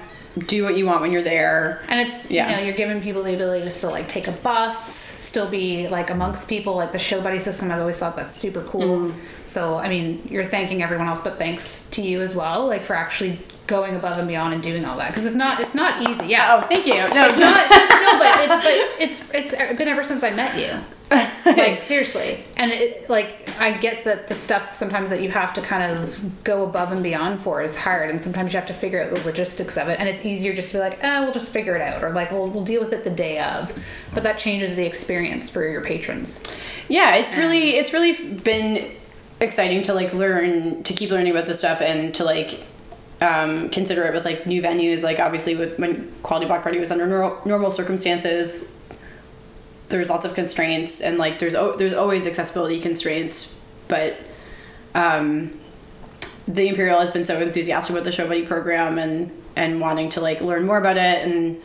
do 0.46 0.64
what 0.64 0.76
you 0.76 0.84
want 0.86 1.00
when 1.00 1.12
you're 1.12 1.22
there 1.22 1.80
And 1.88 2.00
it's 2.00 2.30
Yeah. 2.30 2.50
you 2.50 2.56
know 2.56 2.62
you're 2.64 2.74
giving 2.76 3.00
people 3.00 3.22
the 3.22 3.34
ability 3.34 3.64
to 3.64 3.70
still 3.70 3.90
like 3.92 4.08
take 4.08 4.26
a 4.28 4.32
bus, 4.32 4.76
still 4.84 5.48
be 5.48 5.88
like 5.88 6.10
amongst 6.10 6.48
people. 6.48 6.74
Like 6.76 6.92
the 6.92 6.98
show 6.98 7.20
buddy 7.20 7.38
system, 7.38 7.70
I've 7.70 7.80
always 7.80 7.98
thought 7.98 8.16
that's 8.16 8.32
super 8.32 8.62
cool. 8.62 8.98
Mm-hmm. 9.08 9.18
So 9.48 9.76
I 9.76 9.88
mean, 9.88 10.26
you're 10.30 10.44
thanking 10.44 10.82
everyone 10.82 11.06
else, 11.08 11.22
but 11.22 11.38
thanks 11.38 11.86
to 11.92 12.02
you 12.02 12.20
as 12.20 12.34
well, 12.34 12.66
like 12.66 12.84
for 12.84 12.94
actually 12.94 13.38
going 13.66 13.96
above 13.96 14.18
and 14.18 14.28
beyond 14.28 14.52
and 14.54 14.62
doing 14.62 14.84
all 14.84 14.96
that 14.98 15.08
because 15.10 15.24
it's 15.26 15.36
not 15.36 15.58
it's 15.60 15.74
not 15.74 16.08
easy. 16.08 16.26
Yeah. 16.26 16.56
Oh, 16.56 16.60
thank 16.66 16.86
you. 16.86 16.94
No, 16.94 17.26
It's 17.26 17.38
not 17.38 17.70
no, 17.70 18.18
but, 18.18 18.40
it, 18.40 18.48
but 18.48 19.02
it's 19.02 19.32
it's 19.32 19.76
been 19.76 19.88
ever 19.88 20.02
since 20.04 20.22
I 20.22 20.30
met 20.30 20.58
you. 20.58 20.78
Like 21.44 21.82
seriously, 21.82 22.42
and 22.56 22.72
it 22.72 23.08
like 23.08 23.48
I 23.60 23.76
get 23.76 24.04
that 24.04 24.26
the 24.28 24.34
stuff 24.34 24.74
sometimes 24.74 25.10
that 25.10 25.20
you 25.22 25.30
have 25.30 25.52
to 25.54 25.60
kind 25.60 25.98
of 25.98 26.42
go 26.42 26.64
above 26.64 26.90
and 26.90 27.02
beyond 27.02 27.40
for 27.42 27.62
is 27.62 27.76
hard, 27.76 28.10
and 28.10 28.20
sometimes 28.20 28.52
you 28.52 28.58
have 28.58 28.66
to 28.68 28.74
figure 28.74 29.00
out 29.02 29.14
the 29.14 29.22
logistics 29.24 29.76
of 29.76 29.88
it, 29.88 30.00
and 30.00 30.08
it's 30.08 30.24
easier 30.24 30.54
just 30.54 30.70
to 30.70 30.78
be 30.78 30.80
like, 30.80 30.98
oh, 31.04 31.22
we'll 31.22 31.32
just 31.32 31.52
figure 31.52 31.76
it 31.76 31.82
out, 31.82 32.02
or 32.02 32.10
like 32.10 32.32
we'll 32.32 32.48
we'll 32.48 32.64
deal 32.64 32.82
with 32.82 32.92
it 32.94 33.04
the 33.04 33.10
day 33.10 33.38
of, 33.40 33.78
but 34.14 34.22
that 34.22 34.38
changes 34.38 34.74
the 34.74 34.86
experience 34.86 35.50
for 35.50 35.62
your 35.68 35.82
patrons. 35.84 36.42
yeah 36.88 37.14
it's 37.16 37.36
really 37.36 37.76
it's 37.76 37.92
really 37.92 38.34
been 38.38 38.90
exciting 39.40 39.82
to 39.82 39.92
like 39.94 40.12
learn 40.14 40.82
to 40.82 40.92
keep 40.94 41.10
learning 41.10 41.30
about 41.30 41.46
this 41.46 41.58
stuff 41.58 41.80
and 41.82 42.14
to 42.14 42.24
like 42.24 42.64
um, 43.24 43.70
consider 43.70 44.04
it 44.04 44.12
with 44.14 44.24
like 44.24 44.46
new 44.46 44.60
venues. 44.62 45.02
Like 45.02 45.18
obviously 45.18 45.54
with 45.56 45.78
when 45.78 46.12
quality 46.22 46.46
block 46.46 46.62
party 46.62 46.78
was 46.78 46.90
under 46.90 47.06
nor- 47.06 47.40
normal 47.44 47.70
circumstances 47.70 48.70
there's 49.90 50.08
lots 50.10 50.24
of 50.24 50.34
constraints 50.34 51.00
and 51.00 51.18
like 51.18 51.38
there's 51.38 51.54
o- 51.54 51.76
there's 51.76 51.92
always 51.92 52.26
accessibility 52.26 52.80
constraints 52.80 53.60
but 53.86 54.16
um, 54.94 55.56
the 56.48 56.68
imperial 56.68 56.98
has 56.98 57.10
been 57.10 57.24
so 57.24 57.38
enthusiastic 57.40 57.94
about 57.94 58.04
the 58.04 58.10
show 58.12 58.26
buddy 58.26 58.46
program 58.46 58.98
and 58.98 59.30
and 59.56 59.80
wanting 59.80 60.08
to 60.08 60.20
like 60.20 60.40
learn 60.40 60.64
more 60.64 60.78
about 60.78 60.96
it 60.96 61.26
and 61.28 61.60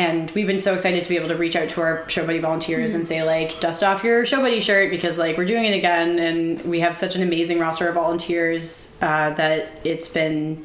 and 0.00 0.30
we've 0.30 0.46
been 0.46 0.60
so 0.60 0.72
excited 0.72 1.02
to 1.02 1.10
be 1.10 1.16
able 1.16 1.28
to 1.28 1.36
reach 1.36 1.54
out 1.54 1.68
to 1.68 1.82
our 1.82 2.08
show 2.08 2.24
buddy 2.24 2.38
volunteers 2.38 2.94
and 2.94 3.04
mm-hmm. 3.04 3.08
say 3.08 3.22
like 3.22 3.60
dust 3.60 3.82
off 3.82 4.02
your 4.02 4.24
show 4.24 4.40
buddy 4.40 4.60
shirt 4.60 4.90
because 4.90 5.18
like 5.18 5.36
we're 5.36 5.44
doing 5.44 5.64
it 5.64 5.76
again. 5.76 6.18
And 6.18 6.62
we 6.62 6.80
have 6.80 6.96
such 6.96 7.16
an 7.16 7.22
amazing 7.22 7.58
roster 7.58 7.86
of 7.86 7.96
volunteers 7.96 8.98
uh, 9.02 9.30
that 9.34 9.68
it's 9.84 10.08
been 10.08 10.64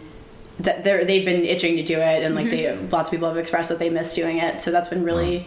that 0.60 0.86
they're 0.86 1.04
they've 1.04 1.26
been 1.26 1.44
itching 1.44 1.76
to 1.76 1.84
do 1.84 1.96
it 1.96 2.24
and 2.24 2.34
like 2.34 2.50
they 2.50 2.64
mm-hmm. 2.64 2.90
lots 2.90 3.10
of 3.10 3.12
people 3.12 3.28
have 3.28 3.38
expressed 3.38 3.70
that 3.70 3.80
they 3.80 3.90
miss 3.90 4.14
doing 4.14 4.38
it. 4.38 4.62
So 4.62 4.72
that's 4.72 4.88
been 4.88 5.04
really 5.04 5.46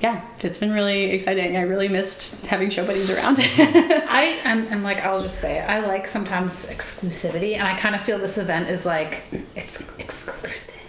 yeah 0.00 0.22
it's 0.42 0.58
been 0.58 0.72
really 0.72 1.12
exciting. 1.12 1.56
I 1.56 1.62
really 1.62 1.88
missed 1.88 2.44
having 2.46 2.70
show 2.70 2.84
buddies 2.84 3.08
around. 3.08 3.36
Mm-hmm. 3.36 4.08
I 4.10 4.22
am 4.42 4.66
and 4.72 4.82
like 4.82 4.98
I'll 5.04 5.22
just 5.22 5.38
say 5.38 5.60
it, 5.60 5.70
I 5.70 5.86
like 5.86 6.08
sometimes 6.08 6.66
exclusivity, 6.66 7.54
and 7.54 7.62
I 7.62 7.78
kind 7.78 7.94
of 7.94 8.02
feel 8.02 8.18
this 8.18 8.36
event 8.36 8.68
is 8.68 8.84
like 8.84 9.22
it's 9.54 9.80
exclusive 10.00 10.83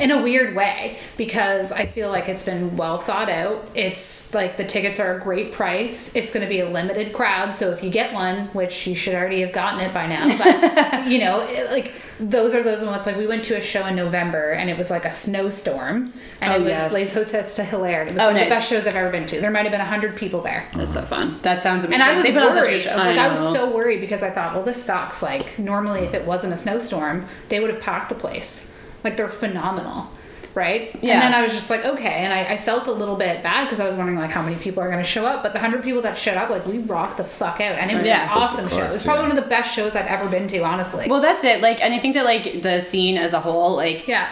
in 0.00 0.10
a 0.10 0.22
weird 0.22 0.54
way 0.54 0.98
because 1.16 1.72
I 1.72 1.86
feel 1.86 2.10
like 2.10 2.28
it's 2.28 2.44
been 2.44 2.76
well 2.76 2.98
thought 2.98 3.28
out. 3.30 3.68
It's 3.74 4.32
like 4.34 4.56
the 4.56 4.64
tickets 4.64 4.98
are 5.00 5.16
a 5.16 5.20
great 5.20 5.52
price. 5.52 6.14
It's 6.16 6.32
going 6.32 6.44
to 6.44 6.48
be 6.48 6.60
a 6.60 6.68
limited 6.68 7.12
crowd, 7.12 7.54
so 7.54 7.70
if 7.70 7.82
you 7.82 7.90
get 7.90 8.12
one, 8.12 8.46
which 8.48 8.86
you 8.86 8.94
should 8.94 9.14
already 9.14 9.40
have 9.40 9.52
gotten 9.52 9.80
it 9.80 9.92
by 9.94 10.06
now, 10.06 10.26
but 10.38 11.06
you 11.10 11.18
know, 11.18 11.40
it, 11.48 11.70
like 11.70 11.92
those 12.20 12.52
are 12.54 12.62
those 12.64 12.84
ones. 12.84 13.06
Like 13.06 13.16
we 13.16 13.26
went 13.28 13.44
to 13.44 13.56
a 13.56 13.60
show 13.60 13.86
in 13.86 13.94
November, 13.94 14.50
and 14.50 14.68
it 14.68 14.76
was 14.76 14.90
like 14.90 15.04
a 15.04 15.10
snowstorm, 15.12 16.12
and 16.40 16.52
Oh, 16.52 16.56
it 16.56 16.60
was 16.60 16.70
yes. 16.70 16.92
Les 16.92 17.14
Hôtesses 17.14 17.56
d'Hilaire. 17.56 18.02
It 18.02 18.14
was 18.14 18.22
Oh, 18.22 18.26
one 18.26 18.36
of 18.36 18.42
the 18.42 18.48
best 18.48 18.68
shows 18.68 18.86
I've 18.86 18.96
ever 18.96 19.10
been 19.10 19.26
to. 19.26 19.40
There 19.40 19.50
might 19.50 19.62
have 19.62 19.70
been 19.72 19.80
hundred 19.80 20.16
people 20.16 20.40
there. 20.40 20.66
That's 20.74 20.92
so 20.94 21.02
fun. 21.02 21.38
that 21.42 21.62
sounds 21.62 21.84
amazing 21.84 22.00
And 22.00 22.10
I 22.10 22.14
was 22.16 22.24
they 22.24 22.32
put 22.32 22.42
on 22.42 22.54
worried. 22.54 22.84
Like 22.86 23.16
I 23.18 23.26
I, 23.26 23.28
was 23.28 23.40
so 23.40 23.70
worried 23.74 24.00
because 24.00 24.22
I 24.22 24.30
thought, 24.30 24.54
well, 24.54 24.64
this 24.64 24.82
sucks. 24.82 25.22
Like 25.22 25.58
normally, 25.58 26.00
if 26.00 26.12
it 26.14 26.24
wasn't 26.26 26.52
a 26.52 26.56
snowstorm, 26.56 27.26
they 27.50 27.60
would 27.60 27.70
have 27.70 27.80
packed 27.80 28.08
the 28.08 28.14
place. 28.16 28.74
Like 29.04 29.16
they're 29.16 29.28
phenomenal, 29.28 30.08
right? 30.54 30.94
Yeah. 31.02 31.14
And 31.14 31.22
then 31.22 31.34
I 31.34 31.42
was 31.42 31.52
just 31.52 31.70
like, 31.70 31.84
okay. 31.84 32.24
And 32.24 32.32
I, 32.32 32.54
I 32.54 32.56
felt 32.56 32.86
a 32.88 32.92
little 32.92 33.16
bit 33.16 33.42
bad 33.42 33.64
because 33.64 33.80
I 33.80 33.86
was 33.86 33.94
wondering 33.96 34.18
like 34.18 34.30
how 34.30 34.42
many 34.42 34.56
people 34.56 34.82
are 34.82 34.88
going 34.90 35.02
to 35.02 35.08
show 35.08 35.24
up. 35.24 35.42
But 35.42 35.52
the 35.52 35.58
hundred 35.60 35.82
people 35.84 36.02
that 36.02 36.16
showed 36.16 36.36
up, 36.36 36.50
like 36.50 36.66
we 36.66 36.78
rocked 36.78 37.16
the 37.18 37.24
fuck 37.24 37.60
out, 37.60 37.76
and 37.78 37.90
it 37.90 37.96
was 37.96 38.06
Yeah. 38.06 38.24
an 38.24 38.28
awesome 38.42 38.68
show. 38.68 38.82
It 38.84 38.88
was 38.88 39.04
probably 39.04 39.22
yeah. 39.24 39.28
one 39.28 39.38
of 39.38 39.44
the 39.44 39.48
best 39.48 39.74
shows 39.74 39.94
I've 39.94 40.06
ever 40.06 40.28
been 40.28 40.48
to, 40.48 40.58
honestly. 40.64 41.06
well 41.08 41.20
that's 41.20 41.44
it 41.44 41.60
like 41.60 41.82
and 41.82 41.94
i 41.94 41.98
think 41.98 42.14
that 42.14 42.24
like 42.24 42.62
the 42.62 42.80
scene 42.80 43.16
as 43.18 43.32
a 43.32 43.40
whole 43.40 43.76
like 43.76 44.08
yeah. 44.08 44.28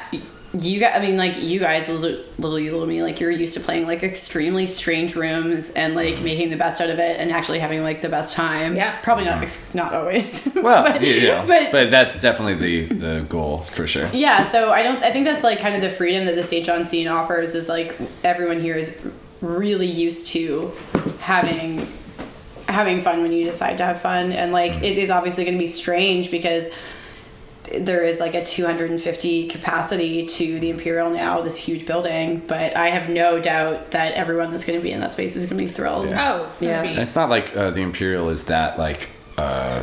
You 0.62 0.80
guys, 0.80 0.92
I 0.96 1.00
mean, 1.00 1.16
like 1.16 1.42
you 1.42 1.58
guys, 1.58 1.88
little, 1.88 2.24
little 2.38 2.58
you, 2.58 2.72
little 2.72 2.86
me, 2.86 3.02
like 3.02 3.20
you're 3.20 3.30
used 3.30 3.54
to 3.54 3.60
playing 3.60 3.86
like 3.86 4.02
extremely 4.02 4.66
strange 4.66 5.14
rooms 5.14 5.70
and 5.70 5.94
like 5.94 6.20
making 6.22 6.50
the 6.50 6.56
best 6.56 6.80
out 6.80 6.90
of 6.90 6.98
it 6.98 7.20
and 7.20 7.30
actually 7.30 7.58
having 7.58 7.82
like 7.82 8.02
the 8.02 8.08
best 8.08 8.34
time. 8.34 8.76
Yeah. 8.76 8.98
probably 9.02 9.24
not, 9.24 9.42
ex- 9.42 9.74
not 9.74 9.92
always. 9.92 10.46
Well, 10.66 10.82
but, 10.84 11.02
yeah, 11.02 11.44
but, 11.46 11.70
but 11.70 11.90
that's 11.90 12.18
definitely 12.18 12.86
the 12.86 12.94
the 12.94 13.26
goal 13.28 13.58
for 13.58 13.86
sure. 13.86 14.08
yeah. 14.12 14.42
So 14.42 14.72
I 14.72 14.82
don't. 14.82 15.00
I 15.02 15.12
think 15.12 15.24
that's 15.24 15.44
like 15.44 15.60
kind 15.60 15.76
of 15.76 15.82
the 15.82 15.90
freedom 15.90 16.24
that 16.26 16.34
the 16.34 16.42
St. 16.42 16.66
John 16.66 16.86
scene 16.86 17.06
offers. 17.06 17.54
Is 17.54 17.68
like 17.68 17.96
everyone 18.24 18.60
here 18.60 18.74
is 18.74 19.08
really 19.40 19.86
used 19.86 20.28
to 20.28 20.72
having 21.20 21.86
having 22.68 23.02
fun 23.02 23.22
when 23.22 23.32
you 23.32 23.44
decide 23.44 23.78
to 23.78 23.84
have 23.84 24.00
fun, 24.00 24.32
and 24.32 24.50
like 24.50 24.72
mm-hmm. 24.72 24.84
it 24.84 24.98
is 24.98 25.10
obviously 25.10 25.44
going 25.44 25.56
to 25.56 25.62
be 25.62 25.66
strange 25.66 26.30
because 26.30 26.70
there 27.80 28.02
is 28.02 28.20
like 28.20 28.34
a 28.34 28.44
250 28.44 29.48
capacity 29.48 30.26
to 30.26 30.58
the 30.60 30.70
imperial 30.70 31.10
now 31.10 31.40
this 31.40 31.56
huge 31.56 31.86
building 31.86 32.42
but 32.46 32.76
i 32.76 32.88
have 32.88 33.08
no 33.08 33.40
doubt 33.40 33.90
that 33.90 34.14
everyone 34.14 34.50
that's 34.50 34.64
going 34.64 34.78
to 34.78 34.82
be 34.82 34.90
in 34.92 35.00
that 35.00 35.12
space 35.12 35.36
is 35.36 35.46
going 35.46 35.58
to 35.58 35.64
be 35.64 35.70
thrilled 35.70 36.06
Oh, 36.08 36.48
it's 36.52 36.62
Yeah. 36.62 36.82
be. 36.82 36.88
And 36.88 36.98
it's 36.98 37.14
not 37.16 37.28
like 37.30 37.56
uh, 37.56 37.70
the 37.70 37.82
Imperial 37.82 38.28
is 38.28 38.44
that 38.44 38.78
like 38.78 39.08
uh, 39.38 39.82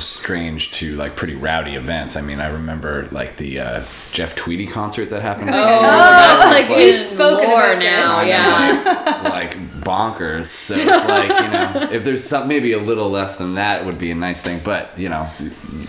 strange 0.00 0.72
to 0.72 0.96
like 0.96 1.16
pretty 1.16 1.34
rowdy 1.34 1.74
events. 1.74 2.16
I 2.16 2.20
mean, 2.20 2.40
I 2.40 2.48
remember 2.48 3.06
like 3.10 3.36
the 3.36 3.60
uh, 3.60 3.84
Jeff 4.12 4.34
Tweedy 4.36 4.66
concert 4.66 5.10
that 5.10 5.22
happened. 5.22 5.50
Oh, 5.50 5.82
that's 5.82 6.68
like 6.68 6.76
We've 6.76 6.94
even 6.94 7.06
spoken 7.06 7.48
more 7.48 7.74
now. 7.76 8.20
this. 8.20 8.28
Yeah. 8.28 9.20
like 9.30 9.56
bonkers. 9.80 10.46
So 10.46 10.76
it's 10.76 10.86
like 11.08 11.28
you 11.28 11.50
know, 11.50 11.88
if 11.92 12.04
there's 12.04 12.24
some 12.24 12.48
maybe 12.48 12.72
a 12.72 12.78
little 12.78 13.10
less 13.10 13.36
than 13.38 13.54
that 13.54 13.84
would 13.84 13.98
be 13.98 14.10
a 14.10 14.14
nice 14.14 14.42
thing. 14.42 14.60
But 14.64 14.98
you 14.98 15.08
know, 15.08 15.28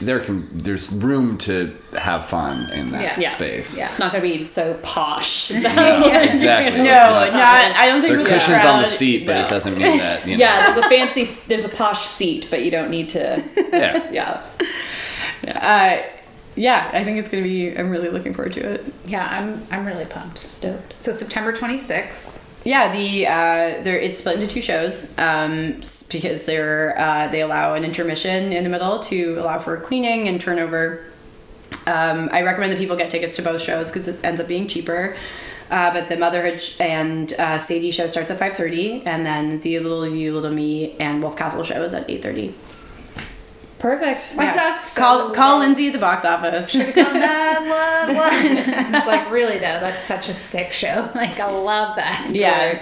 there 0.02 0.20
can 0.20 0.48
there's 0.52 0.94
room 0.94 1.38
to 1.40 1.76
have 1.98 2.26
fun 2.26 2.70
in 2.72 2.92
that 2.92 3.02
Yeah. 3.02 3.20
Yeah. 3.20 3.30
space. 3.30 3.78
Yeah. 3.78 3.86
It's 3.86 4.00
not 4.00 4.12
going 4.12 4.24
to 4.24 4.38
be 4.38 4.44
so 4.44 4.74
posh. 4.84 5.52
No, 5.52 5.60
exactly. 6.22 6.78
no 6.80 6.84
not- 6.86 7.34
not 7.34 7.76
i 7.78 7.86
don't 7.88 8.02
think 8.02 8.14
There 8.18 8.22
are 8.22 8.30
cushions 8.30 8.64
the 8.64 8.68
on 8.70 8.82
the 8.82 8.88
seat, 8.88 9.26
but 9.26 9.34
no. 9.34 9.44
it 9.46 9.50
doesn't 9.50 9.78
mean 9.78 9.98
that. 9.98 10.26
You 10.26 10.34
know, 10.38 10.40
yeah, 10.40 10.72
there's 10.72 10.86
a 10.86 10.90
fancy, 10.90 11.26
there's 11.48 11.66
a 11.66 11.70
posh 11.70 12.06
seat, 12.06 12.48
but 12.50 12.64
you 12.64 12.72
don't 12.72 12.90
need 12.90 13.10
to. 13.10 13.44
yeah. 14.12 14.12
Yeah. 14.12 14.44
uh, 15.46 16.02
yeah 16.56 16.90
i 16.94 17.04
think 17.04 17.18
it's 17.18 17.30
going 17.30 17.42
to 17.44 17.50
be 17.50 17.76
i'm 17.78 17.90
really 17.90 18.10
looking 18.10 18.34
forward 18.34 18.54
to 18.54 18.60
it 18.74 18.86
Yeah, 19.06 19.26
I'm. 19.30 19.66
I'm 19.72 19.86
really 19.86 20.06
pumped. 20.06 20.38
Stoked. 20.40 20.94
So 21.02 21.14
September 21.14 21.54
26th. 21.54 22.44
yeah 22.66 22.92
the 22.92 23.26
uh 23.28 23.84
there 23.84 23.98
it's 23.98 24.18
split 24.20 24.36
into 24.36 24.48
two 24.48 24.62
shows 24.62 25.18
um 25.18 25.82
because 26.12 26.46
they're 26.46 26.94
uh 27.00 27.28
they 27.30 27.42
allow 27.42 27.74
an 27.74 27.84
intermission 27.86 28.52
in 28.52 28.64
the 28.64 28.70
middle 28.70 29.00
to 29.00 29.36
allow 29.40 29.60
for 29.60 29.78
cleaning 29.78 30.28
and 30.28 30.40
turnover 30.42 31.06
um 31.88 32.30
i 32.32 32.42
recommend 32.42 32.72
that 32.72 32.78
people 32.78 32.96
get 32.96 33.10
tickets 33.10 33.36
to 33.36 33.42
both 33.42 33.62
shows 33.62 33.92
because 33.92 34.08
it 34.08 34.24
ends 34.24 34.40
up 34.40 34.48
being 34.48 34.68
cheaper 34.68 35.16
uh, 35.70 35.90
but 35.94 36.10
the 36.10 36.18
motherhood 36.18 36.62
and 36.82 37.32
uh, 37.40 37.58
sadie 37.58 37.92
show 37.92 38.06
starts 38.06 38.30
at 38.30 38.38
5.30 38.38 39.04
and 39.06 39.26
then 39.26 39.62
the 39.62 39.80
little 39.80 40.06
you 40.06 40.34
little 40.34 40.52
me 40.52 40.98
and 41.00 41.24
wolf 41.24 41.38
castle 41.38 41.64
show 41.64 41.82
is 41.82 41.94
at 41.94 42.08
8.30 42.10 42.52
Perfect. 43.82 44.38
Like 44.38 44.54
that's 44.54 44.92
so 44.92 45.02
call 45.02 45.32
call 45.32 45.58
lindsay 45.58 45.88
at 45.88 45.94
the 45.94 46.00
box 46.00 46.24
office 46.24 46.72
Call 46.72 47.14
911. 47.16 48.58
it's 48.96 49.08
like 49.08 49.32
really 49.32 49.56
though, 49.56 49.80
that's 49.80 50.04
such 50.04 50.30
a 50.30 50.34
sick 50.34 50.72
show. 50.72 51.10
Like 51.16 51.40
I 51.40 51.50
love 51.50 51.96
that. 51.96 52.30
Yeah. 52.32 52.74
Like, 52.74 52.82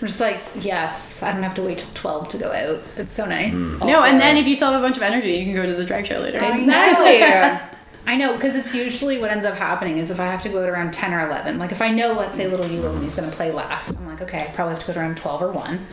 I'm 0.00 0.06
just 0.06 0.20
like, 0.20 0.40
yes, 0.60 1.22
I 1.22 1.32
don't 1.32 1.42
have 1.42 1.54
to 1.54 1.62
wait 1.62 1.78
till 1.78 1.90
twelve 1.94 2.28
to 2.28 2.38
go 2.38 2.52
out. 2.52 2.80
It's 2.96 3.12
so 3.12 3.26
nice. 3.26 3.52
no 3.54 4.04
and 4.04 4.20
then 4.20 4.36
if 4.36 4.46
you 4.46 4.54
still 4.54 4.70
have 4.70 4.80
a 4.80 4.84
bunch 4.84 4.96
of 4.96 5.02
energy 5.02 5.32
you 5.32 5.44
can 5.46 5.54
go 5.54 5.66
to 5.66 5.74
the 5.74 5.84
drag 5.84 6.06
show 6.06 6.20
later 6.20 6.38
Exactly. 6.40 7.72
I 8.06 8.16
know 8.16 8.34
because 8.34 8.54
it's 8.54 8.74
usually 8.74 9.18
what 9.18 9.30
ends 9.30 9.44
up 9.44 9.54
happening 9.54 9.98
is 9.98 10.10
if 10.10 10.20
I 10.20 10.26
have 10.26 10.42
to 10.42 10.48
go 10.48 10.62
out 10.62 10.68
around 10.68 10.92
ten 10.92 11.12
or 11.12 11.26
eleven. 11.26 11.58
Like 11.58 11.72
if 11.72 11.82
I 11.82 11.90
know, 11.90 12.12
let's 12.12 12.36
say 12.36 12.46
Little 12.46 12.66
You 12.66 12.88
He's 13.00 13.14
going 13.14 13.28
to 13.28 13.36
play 13.36 13.50
last, 13.50 13.96
I'm 13.98 14.06
like, 14.06 14.22
okay, 14.22 14.42
I 14.42 14.46
probably 14.52 14.74
have 14.74 14.80
to 14.80 14.86
go 14.86 14.92
to 14.92 15.00
around 15.00 15.16
twelve 15.16 15.42
or 15.42 15.50
one. 15.50 15.86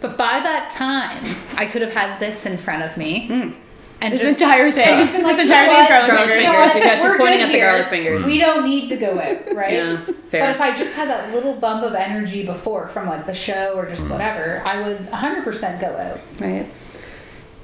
But 0.00 0.16
by 0.18 0.40
that 0.40 0.70
time, 0.70 1.24
I 1.56 1.66
could 1.66 1.82
have 1.82 1.94
had 1.94 2.18
this 2.18 2.44
in 2.44 2.56
front 2.58 2.82
of 2.82 2.96
me. 2.96 3.28
Mm. 3.28 3.54
And 4.00 4.12
this 4.12 4.20
just, 4.20 4.40
entire 4.40 4.68
thing 4.72 4.88
and 4.88 4.96
just 4.96 5.12
been 5.12 5.22
like, 5.22 5.36
this 5.36 5.46
you 5.46 5.52
entire 5.52 5.66
thing 5.66 5.76
is 5.76 5.90
what? 5.90 6.08
garlic 6.08 6.10
Garlic 6.10 6.32
fingers. 6.32 6.72
fingers. 6.72 6.84
Yeah, 6.84 6.94
she's 6.96 7.04
We're 7.04 7.18
pointing 7.18 7.38
good 7.38 7.44
at 7.46 7.52
the 7.52 7.58
garlic 7.58 7.86
fingers. 7.86 8.26
We 8.26 8.38
don't 8.38 8.64
need 8.64 8.88
to 8.88 8.96
go 8.96 9.20
out, 9.20 9.54
right? 9.54 9.72
Yeah, 9.74 10.04
fair. 10.26 10.40
But 10.40 10.50
if 10.50 10.60
I 10.60 10.74
just 10.74 10.96
had 10.96 11.08
that 11.08 11.32
little 11.32 11.54
bump 11.54 11.84
of 11.84 11.94
energy 11.94 12.44
before 12.44 12.88
from 12.88 13.06
like 13.06 13.26
the 13.26 13.34
show 13.34 13.74
or 13.76 13.86
just 13.86 14.08
mm. 14.08 14.10
whatever, 14.10 14.60
I 14.66 14.82
would 14.82 14.98
100% 14.98 15.80
go 15.80 15.96
out. 15.96 16.20
right. 16.40 16.66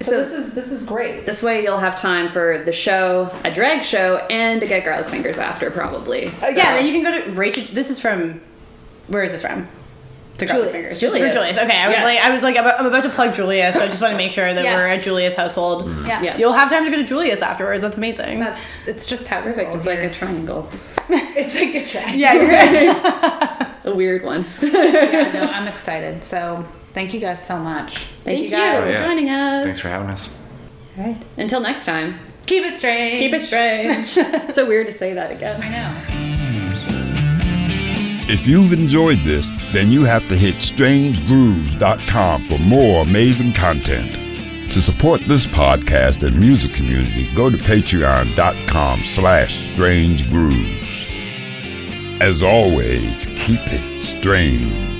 So, 0.00 0.12
So- 0.12 0.18
this 0.18 0.32
is 0.32 0.54
this 0.54 0.70
is 0.72 0.84
great. 0.86 1.26
This 1.26 1.42
way 1.42 1.62
you'll 1.62 1.78
have 1.78 2.00
time 2.00 2.30
for 2.30 2.58
the 2.64 2.72
show, 2.72 3.30
a 3.44 3.50
drag 3.50 3.84
show, 3.84 4.18
and 4.30 4.60
to 4.60 4.66
get 4.66 4.84
garlic 4.84 5.08
fingers 5.08 5.38
after, 5.38 5.70
probably. 5.70 6.26
Uh, 6.42 6.48
yeah, 6.48 6.74
then 6.74 6.86
you 6.86 6.92
can 6.92 7.02
go 7.02 7.20
to 7.24 7.30
Rachel. 7.32 7.64
This 7.72 7.90
is 7.90 8.00
from. 8.00 8.40
Where 9.08 9.22
is 9.24 9.32
this 9.32 9.42
from? 9.42 9.66
The 10.36 10.46
Garlic 10.46 10.66
Julius. 10.66 10.72
Fingers. 10.84 11.00
Just 11.00 11.12
for 11.14 11.18
Julius. 11.18 11.34
Julius. 11.34 11.58
Okay, 11.58 11.76
I 11.76 11.88
was 11.88 11.96
Yes. 11.96 12.04
like, 12.04 12.24
I 12.26 12.30
was 12.30 12.42
like, 12.44 12.56
I'm 12.56 12.66
I'm 12.66 12.86
about 12.86 13.02
to 13.02 13.08
plug 13.08 13.34
Julius, 13.34 13.74
so 13.74 13.82
I 13.82 13.86
just 13.88 14.00
want 14.00 14.12
to 14.12 14.16
make 14.18 14.30
sure 14.30 14.54
that 14.54 14.62
Yes. 14.62 14.78
we're 14.78 14.86
a 14.86 14.98
Julius 15.02 15.34
household. 15.34 15.90
Yeah. 16.06 16.22
Yeah. 16.22 16.36
You'll 16.38 16.52
have 16.52 16.70
time 16.70 16.84
to 16.84 16.90
go 16.90 16.96
to 16.96 17.02
Julius 17.02 17.42
afterwards. 17.42 17.82
That's 17.82 17.96
amazing. 17.96 18.38
That's 18.38 18.86
it's 18.86 19.06
just 19.08 19.26
how 19.26 19.40
Perfect. 19.42 19.74
It's 19.74 19.86
like 19.86 19.98
a 19.98 20.10
triangle. 20.14 20.68
it's 21.08 21.58
like 21.58 21.74
a 21.74 21.84
triangle. 21.84 22.14
yeah, 22.20 22.32
you're 22.34 22.48
right. 22.48 23.64
A 23.84 23.94
weird 23.94 24.22
one. 24.22 24.44
yeah, 24.60 25.30
no, 25.32 25.40
I'm 25.52 25.66
excited. 25.66 26.22
So 26.22 26.64
thank 26.98 27.14
you 27.14 27.20
guys 27.20 27.40
so 27.46 27.56
much. 27.60 27.98
Thank, 28.24 28.40
you 28.40 28.50
guys 28.50 28.84
you. 28.84 28.90
for 28.90 28.98
yeah. 28.98 29.06
joining 29.06 29.30
us. 29.30 29.62
Thanks 29.62 29.78
for 29.78 29.86
having 29.86 30.10
us. 30.10 30.28
All 30.96 31.04
right. 31.04 31.16
Until 31.36 31.60
next 31.60 31.86
time. 31.86 32.18
Keep 32.46 32.64
it 32.64 32.76
strange. 32.76 33.20
Keep 33.20 33.34
it 33.34 33.44
strange. 33.44 34.16
it's 34.18 34.56
so 34.56 34.66
weird 34.66 34.88
to 34.88 34.92
say 34.92 35.14
that 35.14 35.30
again. 35.30 35.62
I 35.62 35.68
know. 35.68 35.94
If 38.28 38.48
you've 38.48 38.72
enjoyed 38.72 39.20
this, 39.22 39.46
then 39.72 39.92
you 39.92 40.02
have 40.04 40.28
to 40.28 40.36
hit 40.36 40.56
strangegrooves.com 40.56 42.48
for 42.48 42.58
more 42.58 43.02
amazing 43.02 43.52
content. 43.52 44.72
To 44.72 44.82
support 44.82 45.20
this 45.28 45.46
podcast 45.46 46.26
and 46.26 46.36
music 46.36 46.74
community, 46.74 47.32
go 47.32 47.48
to 47.48 47.56
patreon.com 47.58 49.04
slash 49.04 49.70
strangegrooves. 49.70 50.88
As 52.20 52.42
always, 52.42 53.26
keep 53.36 53.60
it 53.66 54.02
strange. 54.02 54.97